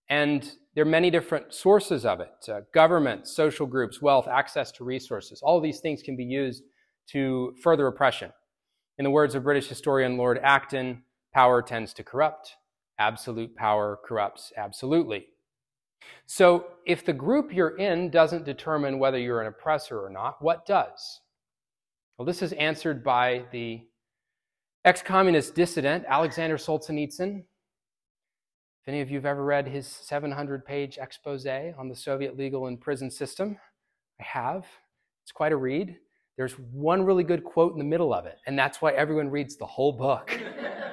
[0.08, 4.84] And there are many different sources of it uh, government, social groups, wealth, access to
[4.84, 5.40] resources.
[5.42, 6.64] All these things can be used
[7.12, 8.32] to further oppression.
[8.98, 11.02] In the words of British historian Lord Acton,
[11.34, 12.56] power tends to corrupt.
[12.98, 15.26] Absolute power corrupts absolutely.
[16.26, 20.66] So, if the group you're in doesn't determine whether you're an oppressor or not, what
[20.66, 21.20] does?
[22.18, 23.82] Well, this is answered by the
[24.84, 30.98] ex communist dissident Alexander Solzhenitsyn, if any of you have ever read his 700 page
[30.98, 33.56] expose on the Soviet legal and prison system,
[34.20, 34.66] I have.
[35.22, 35.96] It's quite a read.
[36.36, 39.56] There's one really good quote in the middle of it, and that's why everyone reads
[39.56, 40.38] the whole book.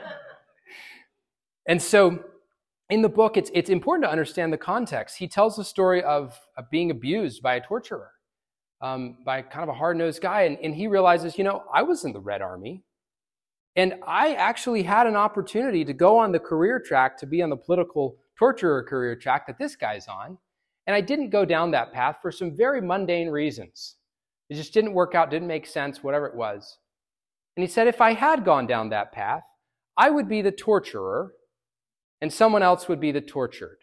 [1.72, 2.22] and so,
[2.90, 5.18] in the book, it's, it's important to understand the context.
[5.18, 8.12] He tells the story of, of being abused by a torturer,
[8.82, 11.84] um, by kind of a hard nosed guy, and, and he realizes, you know, I
[11.84, 12.84] was in the Red Army.
[13.78, 17.50] And I actually had an opportunity to go on the career track to be on
[17.50, 20.38] the political torturer career track that this guy's on.
[20.88, 23.96] And I didn't go down that path for some very mundane reasons.
[24.50, 26.80] It just didn't work out, didn't make sense, whatever it was.
[27.56, 29.44] And he said, if I had gone down that path,
[29.96, 31.32] I would be the torturer
[32.22, 33.80] and someone else would be the tortured.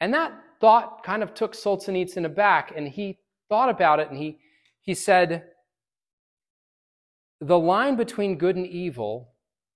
[0.00, 4.38] And that thought kind of took Solzhenitsyn aback, and he thought about it and he,
[4.80, 5.44] he said,
[7.40, 9.32] the line between good and evil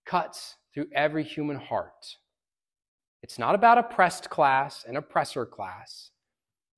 [0.06, 2.16] cuts through every human heart.
[3.22, 6.10] It's not about oppressed class and oppressor class.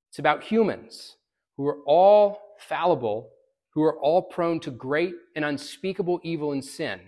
[0.09, 1.17] It's about humans
[1.57, 3.29] who are all fallible,
[3.73, 6.99] who are all prone to great and unspeakable evil and sin.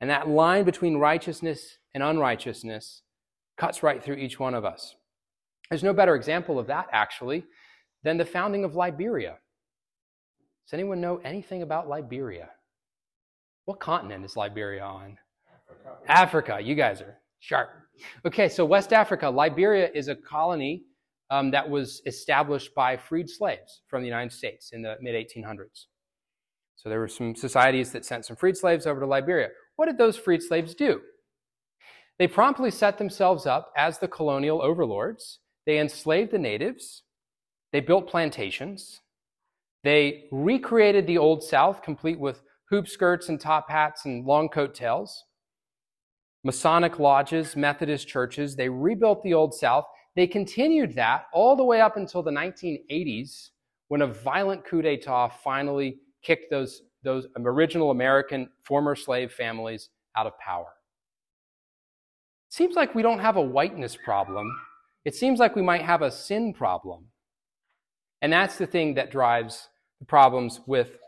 [0.00, 3.02] And that line between righteousness and unrighteousness
[3.56, 4.94] cuts right through each one of us.
[5.70, 7.44] There's no better example of that, actually,
[8.02, 9.38] than the founding of Liberia.
[10.66, 12.50] Does anyone know anything about Liberia?
[13.64, 15.18] What continent is Liberia on?
[15.48, 15.96] Africa.
[16.08, 16.58] Africa.
[16.62, 17.70] You guys are sharp.
[18.24, 20.84] Okay, so West Africa, Liberia is a colony
[21.30, 25.86] um, that was established by freed slaves from the United States in the mid 1800s.
[26.76, 29.48] So there were some societies that sent some freed slaves over to Liberia.
[29.76, 31.00] What did those freed slaves do?
[32.18, 35.40] They promptly set themselves up as the colonial overlords.
[35.66, 37.02] They enslaved the natives.
[37.72, 39.00] They built plantations.
[39.84, 44.74] They recreated the Old South, complete with hoop skirts and top hats and long coat
[44.74, 45.24] tails.
[46.42, 49.84] Masonic lodges, Methodist churches, they rebuilt the Old South.
[50.14, 53.50] They continued that all the way up until the 1980s
[53.88, 60.26] when a violent coup d'etat finally kicked those, those original American former slave families out
[60.26, 60.66] of power.
[62.50, 64.46] It seems like we don't have a whiteness problem.
[65.04, 67.06] It seems like we might have a sin problem.
[68.22, 69.68] And that's the thing that drives
[70.00, 70.98] the problems with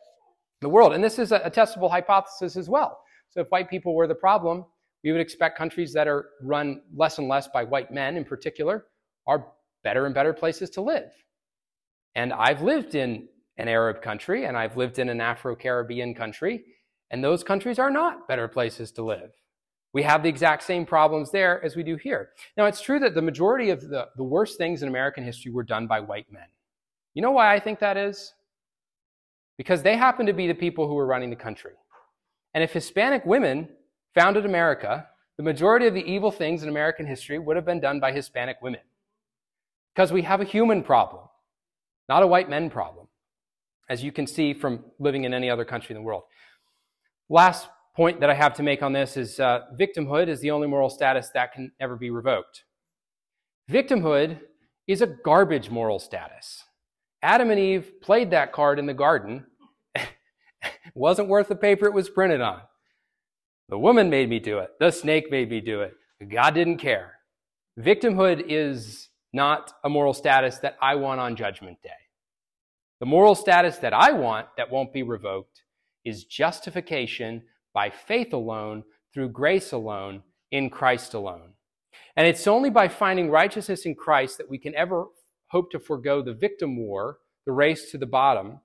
[0.61, 0.93] the world.
[0.93, 3.01] And this is a, testable hypothesis as well.
[3.31, 4.65] So if white people were the problem,
[5.03, 8.87] we would expect countries that are run less and less by white men in particular
[9.27, 9.49] are
[9.83, 11.11] better and better places to live.
[12.15, 13.29] And I've lived in
[13.59, 16.65] an Arab country and I've lived in an Afro Caribbean country,
[17.11, 19.31] and those countries are not better places to live.
[19.93, 22.31] We have the exact same problems there as we do here.
[22.57, 25.63] Now, it's true that the majority of the, the worst things in American history were
[25.63, 26.47] done by white men.
[27.15, 28.35] You know why I think that is?
[29.59, 31.73] because they happen to be the people who were running the country.
[32.55, 33.69] And if Hispanic women
[34.15, 35.07] founded America,
[35.37, 38.57] the majority of the evil things in American history would have been done by Hispanic
[38.63, 38.81] women.
[39.95, 41.25] Because we have a human problem,
[42.09, 43.08] not a white men problem.
[43.89, 46.25] As you can see from living in any other country in the world.
[47.29, 50.69] Last point that I have to make on this is uh, victimhood is the only
[50.69, 52.65] moral status that can ever be revoked.
[53.71, 54.41] Victimhood
[54.87, 56.65] is a garbage moral status.
[57.23, 59.45] Adam and Eve played that card in the garden.
[60.95, 62.61] wasn't worth the paper it was printed on.
[63.69, 64.71] The woman made me do it.
[64.79, 65.95] The snake made me do it.
[66.31, 67.15] God didn't care.
[67.79, 71.91] Victimhood is not a moral status that I want on Judgment Day.
[73.01, 75.63] The moral status that I want that won't be revoked
[76.05, 77.43] is justification
[77.73, 78.83] by faith alone,
[79.15, 81.53] through grace alone, in Christ alone.
[82.17, 85.07] And it's only by finding righteousness in Christ that we can ever
[85.49, 88.61] hope to forego the victim war, the race to the bottom,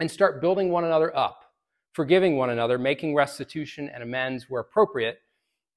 [0.00, 1.44] and start building one another up,
[1.94, 5.20] forgiving one another, making restitution and amends where appropriate,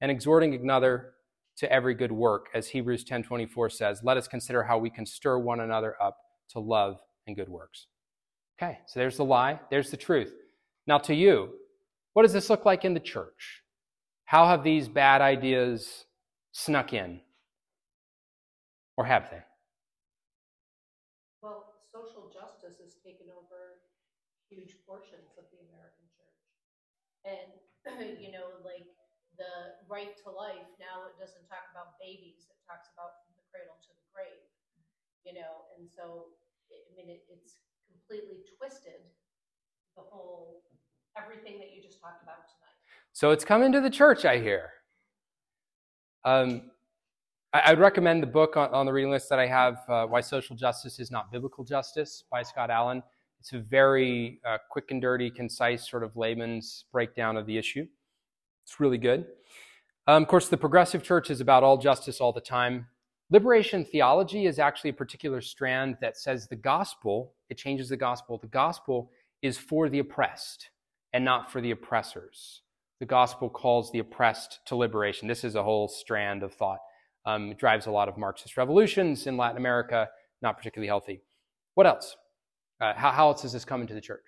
[0.00, 1.14] and exhorting another
[1.56, 5.38] to every good work, as Hebrews 10:24 says, "Let us consider how we can stir
[5.38, 6.18] one another up
[6.50, 7.86] to love and good works."
[8.60, 10.34] Okay, so there's the lie, there's the truth.
[10.86, 11.52] Now to you,
[12.14, 13.62] what does this look like in the church?
[14.24, 16.06] How have these bad ideas
[16.52, 17.20] snuck in?
[18.96, 19.44] Or have they?
[21.42, 23.84] Well, social justice has taken over
[24.48, 26.40] huge portions of the American church.
[27.28, 27.52] And,
[28.22, 28.88] you know, like
[29.36, 33.44] the right to life, now it doesn't talk about babies, it talks about from the
[33.52, 34.42] cradle to the grave.
[35.28, 36.32] You know, and so,
[36.72, 37.54] I mean, it, it's
[37.90, 39.00] completely twisted
[39.96, 40.62] the whole,
[41.16, 42.76] everything that you just talked about tonight.
[43.12, 44.70] So it's come into the church, I hear.
[46.24, 46.70] Um,
[47.52, 50.20] I, would recommend the book on, on, the reading list that I have, uh, Why
[50.20, 53.02] Social Justice is Not Biblical Justice by Scott Allen.
[53.40, 57.86] It's a very uh, quick and dirty, concise sort of layman's breakdown of the issue.
[58.64, 59.26] It's really good.
[60.08, 62.86] Um, of course, the progressive church is about all justice all the time.
[63.30, 68.38] Liberation theology is actually a particular strand that says the gospel, it changes the gospel.
[68.38, 69.10] The gospel
[69.42, 70.70] is for the oppressed
[71.12, 72.62] and not for the oppressors.
[73.00, 75.26] The gospel calls the oppressed to liberation.
[75.26, 76.78] This is a whole strand of thought.
[77.24, 80.08] Um, it drives a lot of Marxist revolutions in Latin America,
[80.40, 81.20] not particularly healthy.
[81.74, 82.16] What else?
[82.80, 84.24] Uh, how, how else does this come into the church?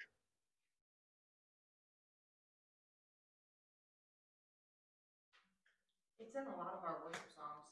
[6.18, 7.64] It's in a lot of our worship songs.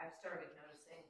[0.00, 1.02] I've started noticing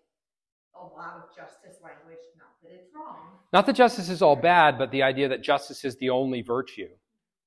[0.80, 3.16] a lot of justice language, not that it's wrong.
[3.52, 6.88] Not that justice is all bad, but the idea that justice is the only virtue,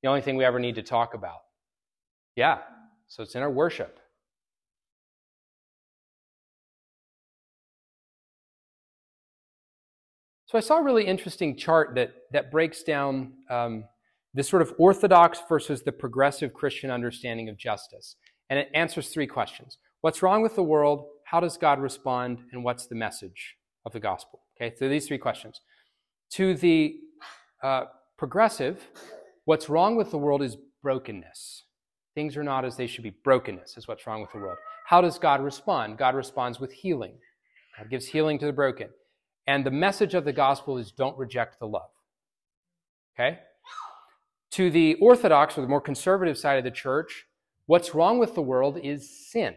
[0.01, 1.39] the only thing we ever need to talk about.
[2.35, 2.59] Yeah,
[3.07, 3.99] so it's in our worship.
[10.45, 13.85] So I saw a really interesting chart that, that breaks down um,
[14.33, 18.17] this sort of orthodox versus the progressive Christian understanding of justice.
[18.49, 21.05] And it answers three questions What's wrong with the world?
[21.31, 22.39] How does God respond?
[22.51, 23.55] And what's the message
[23.85, 24.41] of the gospel?
[24.57, 25.61] Okay, so these three questions.
[26.31, 26.97] To the
[27.63, 27.85] uh,
[28.17, 28.85] progressive,
[29.45, 31.63] what's wrong with the world is brokenness.
[32.15, 33.15] Things are not as they should be.
[33.23, 34.57] Brokenness is what's wrong with the world.
[34.85, 35.97] How does God respond?
[35.97, 37.13] God responds with healing.
[37.77, 38.89] God gives healing to the broken.
[39.47, 41.91] And the message of the gospel is don't reject the love.
[43.15, 43.39] Okay?
[44.51, 47.25] To the Orthodox or the more conservative side of the church,
[47.67, 49.55] what's wrong with the world is sin.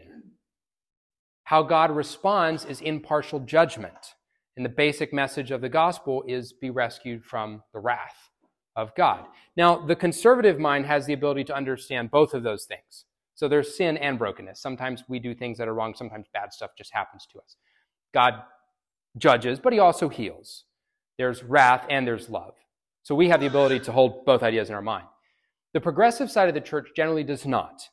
[1.45, 4.15] How God responds is impartial judgment.
[4.57, 8.29] And the basic message of the gospel is be rescued from the wrath
[8.75, 9.25] of God.
[9.55, 13.05] Now, the conservative mind has the ability to understand both of those things.
[13.35, 14.61] So there's sin and brokenness.
[14.61, 17.57] Sometimes we do things that are wrong, sometimes bad stuff just happens to us.
[18.13, 18.41] God
[19.17, 20.63] judges, but he also heals.
[21.17, 22.55] There's wrath and there's love.
[23.03, 25.05] So we have the ability to hold both ideas in our mind.
[25.73, 27.89] The progressive side of the church generally does not.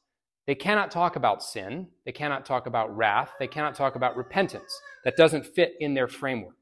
[0.47, 1.86] They cannot talk about sin.
[2.05, 3.30] They cannot talk about wrath.
[3.38, 4.80] They cannot talk about repentance.
[5.05, 6.57] That doesn't fit in their framework.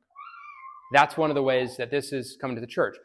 [0.92, 2.96] That's one of the ways that this is coming to the church.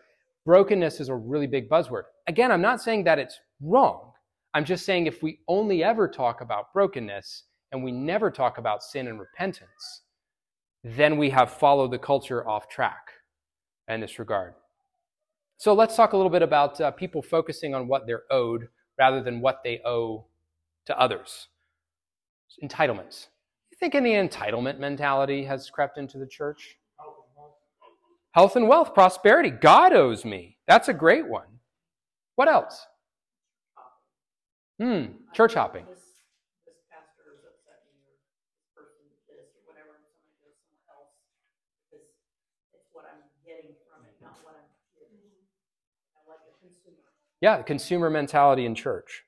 [0.46, 2.04] Brokenness is a really big buzzword.
[2.28, 4.12] Again, I'm not saying that it's wrong.
[4.54, 8.84] I'm just saying if we only ever talk about brokenness and we never talk about
[8.84, 10.02] sin and repentance,
[10.84, 13.12] then we have followed the culture off track
[13.88, 14.54] in this regard.
[15.58, 18.68] So let's talk a little bit about uh, people focusing on what they're owed
[19.00, 20.26] rather than what they owe
[20.86, 21.48] to others.
[22.64, 23.28] Entitlements.
[23.72, 26.78] You think any entitlement mentality has crept into the church?
[28.32, 29.50] Health and wealth, prosperity.
[29.50, 30.58] God owes me.
[30.68, 31.48] That's a great one.
[32.36, 32.86] What else?
[34.80, 35.86] Hmm, church hopping.
[47.42, 49.25] Yeah, consumer mentality in church.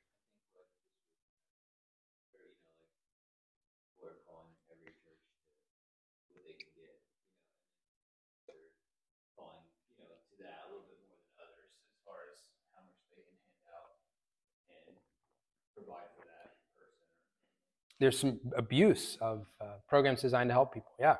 [17.99, 20.91] There's some abuse of uh, programs designed to help people.
[20.99, 21.17] Yeah.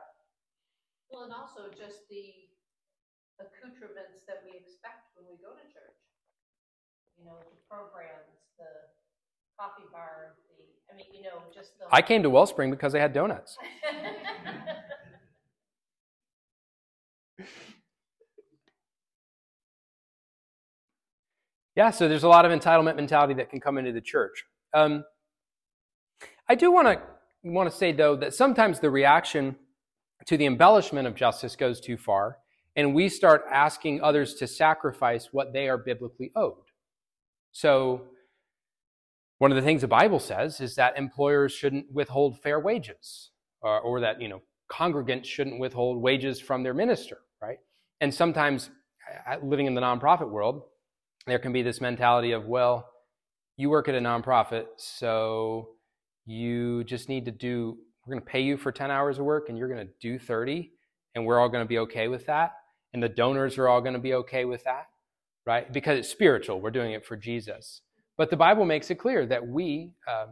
[1.12, 2.34] Well, and also just the
[3.40, 5.98] accoutrements that we expect when we go to church.
[7.18, 8.66] You know, the programs, the
[9.58, 11.86] coffee bar, the, I mean, you know, just the.
[11.92, 13.58] I came to Wellspring because they had donuts.
[21.78, 24.44] Yeah, so there's a lot of entitlement mentality that can come into the church.
[24.74, 25.04] Um,
[26.50, 27.02] I do want to
[27.44, 29.56] want to say though that sometimes the reaction
[30.26, 32.38] to the embellishment of justice goes too far,
[32.76, 36.56] and we start asking others to sacrifice what they are biblically owed.
[37.52, 38.08] So,
[39.40, 43.32] one of the things the Bible says is that employers shouldn't withhold fair wages,
[43.62, 44.42] or, or that you know
[44.72, 47.58] congregants shouldn't withhold wages from their minister, right?
[48.02, 48.70] And sometimes,
[49.30, 50.64] uh, living in the nonprofit world,
[51.26, 52.90] there can be this mentality of, well,
[53.58, 55.70] you work at a nonprofit, so
[56.28, 59.50] you just need to do, we're going to pay you for 10 hours of work
[59.50, 60.72] and you're going to do 30,
[61.16, 62.54] and we're all going to be okay with that.
[62.94, 64.88] And the donors are all going to be okay with that,
[65.46, 65.72] right?
[65.72, 66.62] Because it's spiritual.
[66.62, 67.82] We're doing it for Jesus.
[68.18, 70.28] But the Bible makes it clear that we, uh,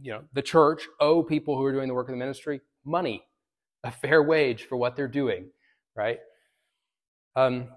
[0.00, 3.24] you know, the church owe people who are doing the work of the ministry money,
[3.82, 5.50] a fair wage for what they're doing,
[5.96, 6.18] right?
[7.36, 7.68] Um,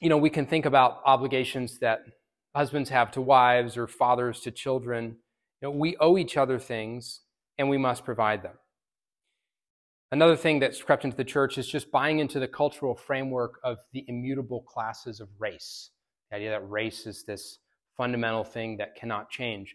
[0.00, 2.04] you know, we can think about obligations that
[2.54, 5.16] husbands have to wives or fathers to children.
[5.64, 7.22] You know, we owe each other things
[7.56, 8.52] and we must provide them.
[10.12, 13.78] Another thing that's crept into the church is just buying into the cultural framework of
[13.94, 15.88] the immutable classes of race.
[16.28, 17.60] The idea that race is this
[17.96, 19.74] fundamental thing that cannot change.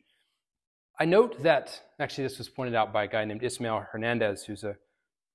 [0.99, 4.63] I note that, actually, this was pointed out by a guy named Ismael Hernandez, who's
[4.63, 4.75] a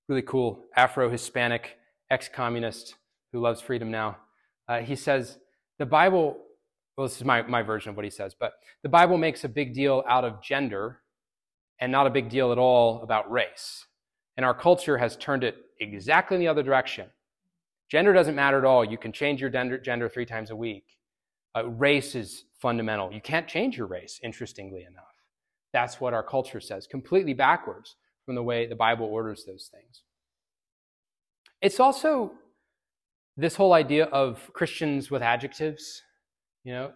[0.07, 1.79] really cool Afro Hispanic
[2.11, 2.95] ex communist
[3.33, 4.19] who loves freedom now.
[4.69, 5.37] Uh, he says,
[5.81, 6.37] the Bible,
[6.97, 9.49] well, this is my, my version of what he says, but the Bible makes a
[9.49, 11.01] big deal out of gender
[11.81, 13.87] and not a big deal at all about race.
[14.37, 17.09] And our culture has turned it exactly in the other direction.
[17.91, 18.85] Gender doesn't matter at all.
[18.85, 20.85] You can change your gender, three times a week.
[21.57, 23.13] Uh, race is fundamental.
[23.13, 25.05] You can't change your race, interestingly enough.
[25.73, 30.03] That's what our culture says, completely backwards from the way the Bible orders those things.
[31.61, 32.33] It's also
[33.37, 36.03] this whole idea of Christians with adjectives,
[36.65, 36.93] you know.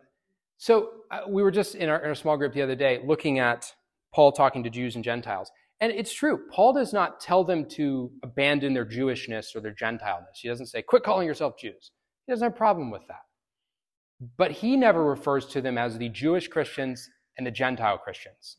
[0.57, 3.39] So uh, we were just in our, in our small group the other day looking
[3.39, 3.73] at
[4.15, 5.51] Paul talking to Jews and Gentiles.
[5.81, 10.41] And it's true, Paul does not tell them to abandon their Jewishness or their Gentileness.
[10.41, 11.93] He doesn't say, quit calling yourself Jews.
[12.27, 13.23] He doesn't have a problem with that.
[14.37, 18.57] But he never refers to them as the Jewish Christians and the Gentile Christians.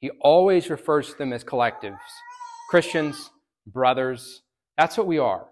[0.00, 1.98] He always refers to them as collectives
[2.70, 3.30] Christians,
[3.66, 4.42] brothers.
[4.76, 5.46] That's what we are.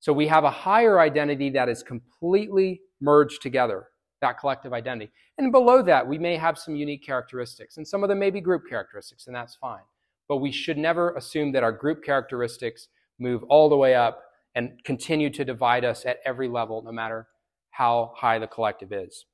[0.00, 3.86] So we have a higher identity that is completely merged together,
[4.20, 5.10] that collective identity.
[5.38, 8.40] And below that, we may have some unique characteristics, and some of them may be
[8.40, 9.82] group characteristics, and that's fine.
[10.28, 14.22] But we should never assume that our group characteristics move all the way up
[14.54, 17.28] and continue to divide us at every level, no matter
[17.70, 19.24] how high the collective is.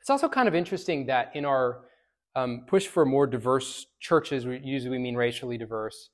[0.00, 1.82] It's also kind of interesting that in our
[2.36, 6.10] um, push for more diverse churches, we, usually we mean racially diverse,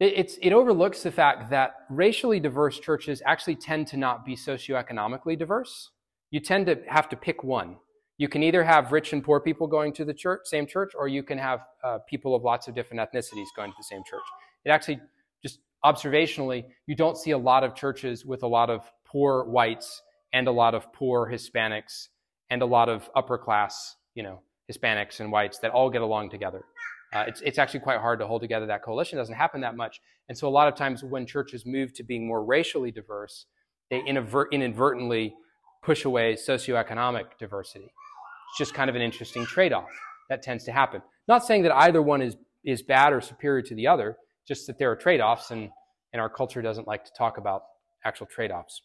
[0.00, 5.38] it, it overlooks the fact that racially diverse churches actually tend to not be socioeconomically
[5.38, 5.90] diverse.
[6.34, 7.76] You tend to have to pick one.
[8.18, 11.06] You can either have rich and poor people going to the church, same church, or
[11.06, 14.24] you can have uh, people of lots of different ethnicities going to the same church.
[14.64, 14.98] It actually,
[15.44, 20.02] just observationally, you don't see a lot of churches with a lot of poor whites
[20.32, 22.08] and a lot of poor Hispanics
[22.50, 26.30] and a lot of upper class, you know, Hispanics and whites that all get along
[26.30, 26.64] together.
[27.12, 29.18] Uh, it's, it's actually quite hard to hold together that coalition.
[29.18, 30.00] It doesn't happen that much.
[30.28, 33.46] And so a lot of times when churches move to being more racially diverse,
[33.88, 35.36] they inadvertently
[35.84, 37.84] push away socioeconomic diversity.
[37.84, 39.88] It's just kind of an interesting trade-off
[40.28, 41.02] that tends to happen.
[41.28, 44.16] Not saying that either one is, is bad or superior to the other,
[44.46, 45.70] just that there are trade-offs and,
[46.12, 47.62] and our culture doesn't like to talk about
[48.04, 48.82] actual trade-offs.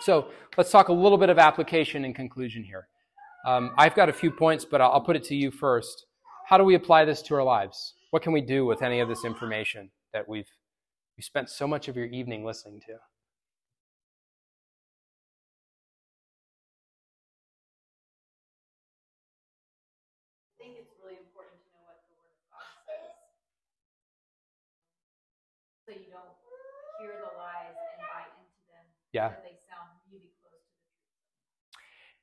[0.00, 2.88] So let's talk a little bit of application and conclusion here.
[3.46, 6.06] Um, I've got a few points, but I'll, I'll put it to you first
[6.46, 7.94] how do we apply this to our lives?
[8.10, 10.50] What can we do with any of this information that we've
[11.16, 12.92] you spent so much of your evening listening to?
[12.92, 12.98] I
[20.60, 23.16] think it's really important to know what the Word of God says.
[25.88, 26.36] So you don't
[27.00, 28.84] hear the lies and buy into them.
[29.14, 29.30] Yeah.
[29.44, 32.18] They sound really close to the truth.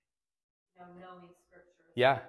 [0.76, 1.91] You know, knowing scripture.
[1.95, 2.19] Yeah.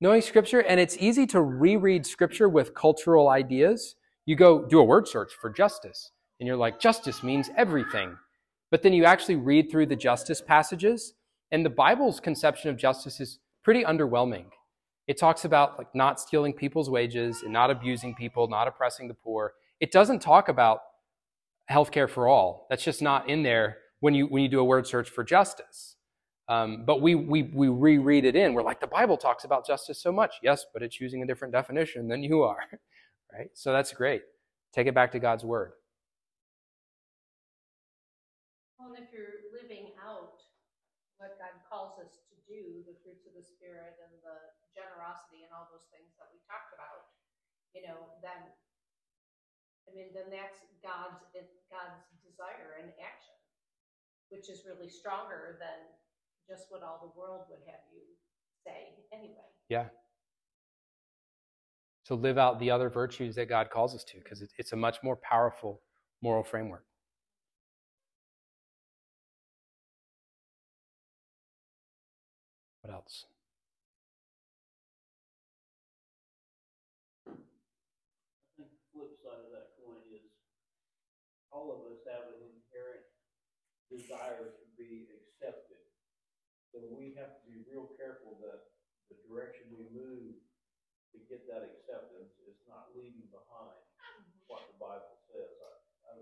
[0.00, 3.96] knowing scripture and it's easy to reread scripture with cultural ideas
[4.26, 8.16] you go do a word search for justice and you're like justice means everything
[8.70, 11.14] but then you actually read through the justice passages
[11.52, 14.46] and the bible's conception of justice is pretty underwhelming
[15.08, 19.14] It talks about like not stealing people's wages and not abusing people, not oppressing the
[19.14, 19.54] poor.
[19.80, 20.80] It doesn't talk about
[21.70, 22.66] healthcare for all.
[22.70, 25.96] That's just not in there when you when you do a word search for justice.
[26.48, 28.52] Um, but we we we reread it in.
[28.52, 30.36] We're like the Bible talks about justice so much.
[30.42, 32.58] Yes, but it's using a different definition than you are,
[33.32, 33.48] right?
[33.54, 34.22] So that's great.
[34.74, 35.72] Take it back to God's word.
[38.76, 40.36] Well, and if you're living out
[41.16, 44.36] what God calls us to do, the fruits of the Spirit and the
[44.76, 47.08] generosity and all those things that we talked about,
[47.72, 48.52] you know, then,
[49.88, 51.22] I mean, then that's God's,
[51.70, 53.36] God's desire and action,
[54.28, 55.78] which is really stronger than
[56.48, 58.02] just what all the world would have you
[58.66, 59.48] say anyway.
[59.68, 59.86] Yeah.
[62.04, 64.98] So live out the other virtues that God calls us to, because it's a much
[65.02, 65.80] more powerful
[66.20, 66.84] moral framework.
[72.82, 73.24] What else?
[77.26, 77.32] I
[78.58, 80.20] think the flip side of that coin is
[81.54, 83.06] all of us have an inherent
[83.86, 85.78] desire to be accepted.
[86.74, 88.74] So we have to be real careful that
[89.06, 90.34] the direction we move
[91.14, 93.78] to get that acceptance is not leaving behind
[94.50, 95.54] what the Bible says.
[95.62, 96.18] I,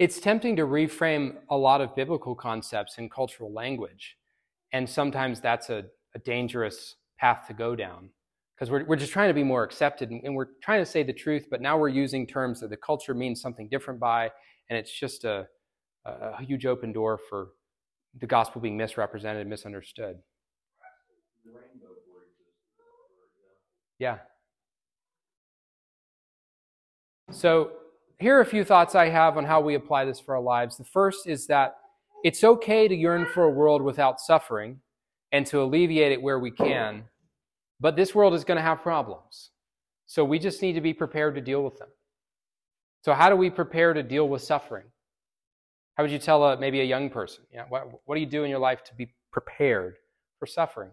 [0.00, 4.18] It's tempting to reframe a lot of biblical concepts in cultural language.
[4.72, 5.84] And sometimes that's a,
[6.16, 8.10] a dangerous path to go down
[8.62, 11.02] because we're, we're just trying to be more accepted and, and we're trying to say
[11.02, 14.30] the truth, but now we're using terms that the culture means something different by,
[14.70, 15.48] and it's just a,
[16.04, 17.48] a, a huge open door for
[18.20, 20.14] the gospel being misrepresented, misunderstood.
[23.98, 24.18] Yeah.
[27.32, 27.72] So,
[28.20, 30.76] here are a few thoughts I have on how we apply this for our lives.
[30.76, 31.78] The first is that
[32.22, 34.78] it's okay to yearn for a world without suffering
[35.32, 37.06] and to alleviate it where we can,
[37.82, 39.50] but this world is going to have problems.
[40.06, 41.88] So, we just need to be prepared to deal with them.
[43.02, 44.84] So, how do we prepare to deal with suffering?
[45.96, 47.44] How would you tell a, maybe a young person?
[47.52, 49.96] Yeah, what, what do you do in your life to be prepared
[50.38, 50.90] for suffering?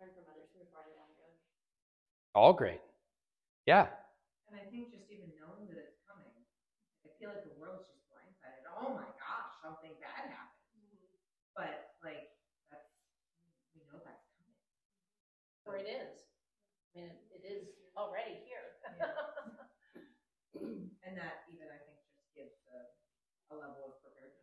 [0.00, 1.34] Learn from others who have brought it on good.
[2.34, 2.80] All great.
[3.66, 3.88] Yeah.
[4.48, 6.32] And I think just even knowing that it's coming,
[7.06, 8.64] I feel like the world's just blindsided.
[8.80, 10.50] Oh my gosh, something bad happened.
[11.54, 12.32] But like
[12.72, 12.88] that's
[13.76, 14.56] we know that's coming.
[15.70, 16.26] Or it is.
[16.96, 18.66] I mean, it is already here.
[21.06, 24.36] And that even I think just gives a, a level of preparedness.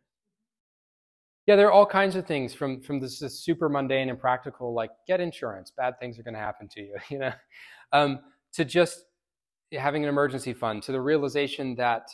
[1.46, 4.74] Yeah, there are all kinds of things from from this, this super mundane and practical,
[4.74, 7.32] like get insurance, bad things are going to happen to you, you know,
[7.92, 8.20] um,
[8.54, 9.04] to just
[9.72, 12.08] having an emergency fund, to the realization that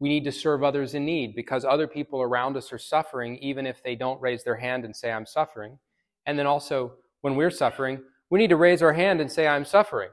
[0.00, 3.66] we need to serve others in need because other people around us are suffering, even
[3.66, 5.78] if they don't raise their hand and say, I'm suffering.
[6.26, 8.00] And then also, when we're suffering,
[8.30, 10.10] we need to raise our hand and say, I'm suffering,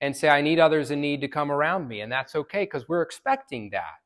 [0.00, 2.00] and say, I need others in need to come around me.
[2.00, 3.98] And that's okay because we're expecting that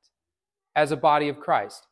[0.74, 1.86] as a body of Christ.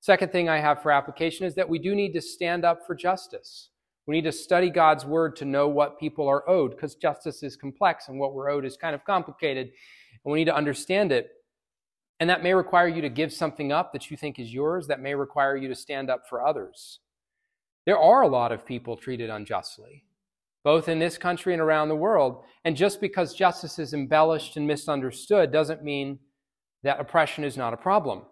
[0.00, 2.94] Second thing I have for application is that we do need to stand up for
[2.94, 3.70] justice.
[4.06, 7.56] We need to study God's word to know what people are owed because justice is
[7.56, 9.70] complex and what we're owed is kind of complicated.
[10.24, 11.30] And we need to understand it.
[12.20, 15.00] And that may require you to give something up that you think is yours, that
[15.00, 17.00] may require you to stand up for others.
[17.86, 20.04] There are a lot of people treated unjustly,
[20.64, 22.42] both in this country and around the world.
[22.64, 26.18] And just because justice is embellished and misunderstood doesn't mean
[26.82, 28.22] that oppression is not a problem.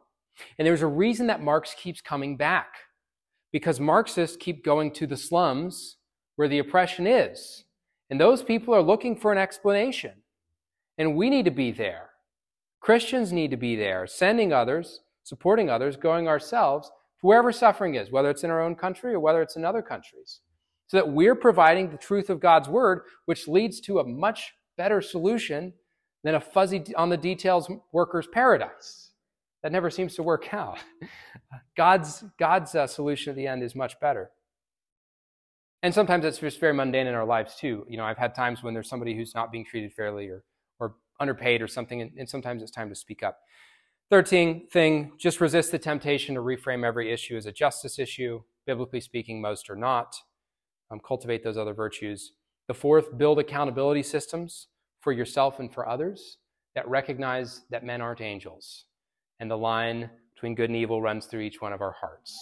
[0.59, 2.69] And there's a reason that Marx keeps coming back
[3.53, 5.97] because Marxists keep going to the slums
[6.37, 7.65] where the oppression is.
[8.11, 10.13] And those people are looking for an explanation.
[10.99, 12.11] And we need to be there.
[12.81, 16.89] Christians need to be there, sending others, supporting others, going ourselves
[17.21, 19.83] to wherever suffering is, whether it's in our own country or whether it's in other
[19.83, 20.41] countries.
[20.89, 25.01] So that we're providing the truth of God's word, which leads to a much better
[25.01, 25.73] solution
[26.23, 29.11] than a fuzzy on the details worker's paradise.
[29.63, 30.79] That never seems to work out.
[31.77, 34.31] God's, God's uh, solution at the end is much better.
[35.83, 37.85] And sometimes it's just very mundane in our lives too.
[37.89, 40.45] You know, I've had times when there's somebody who's not being treated fairly or,
[40.79, 43.39] or underpaid or something, and, and sometimes it's time to speak up.
[44.11, 48.43] Third thing, thing, just resist the temptation to reframe every issue as a justice issue.
[48.67, 50.17] Biblically speaking, most are not.
[50.91, 52.33] Um, cultivate those other virtues.
[52.69, 54.69] The fourth, build accountability systems
[55.01, 56.39] for yourself and for others
[56.75, 58.85] that recognize that men aren't angels.
[59.41, 62.37] And the line between good and evil runs through each one of our hearts.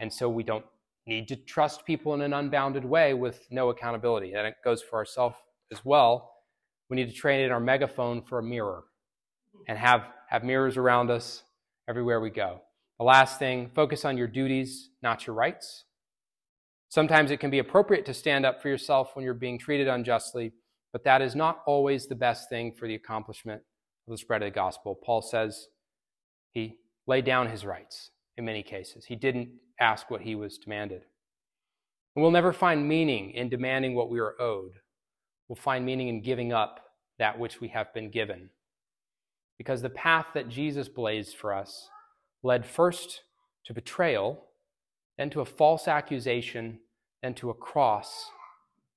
[0.00, 0.64] And so we don't
[1.06, 4.32] need to trust people in an unbounded way with no accountability.
[4.32, 5.36] And it goes for ourselves
[5.72, 6.32] as well.
[6.88, 8.84] We need to train in our megaphone for a mirror
[9.68, 11.44] and have, have mirrors around us
[11.88, 12.60] everywhere we go.
[12.98, 15.84] The last thing focus on your duties, not your rights.
[16.90, 20.52] Sometimes it can be appropriate to stand up for yourself when you're being treated unjustly,
[20.92, 23.62] but that is not always the best thing for the accomplishment
[24.06, 24.96] of the spread of the gospel.
[24.96, 25.68] Paul says
[26.50, 29.50] he laid down his rights in many cases, he didn't
[29.80, 31.02] ask what he was demanded.
[32.16, 34.72] And we'll never find meaning in demanding what we are owed.
[35.48, 36.80] We'll find meaning in giving up
[37.18, 38.50] that which we have been given.
[39.58, 41.88] Because the path that Jesus blazed for us
[42.42, 43.22] led first
[43.66, 44.46] to betrayal,
[45.18, 46.78] then to a false accusation,
[47.22, 48.30] then to a cross,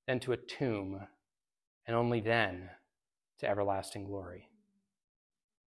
[0.07, 0.99] then to a tomb,
[1.85, 2.69] and only then
[3.39, 4.49] to everlasting glory.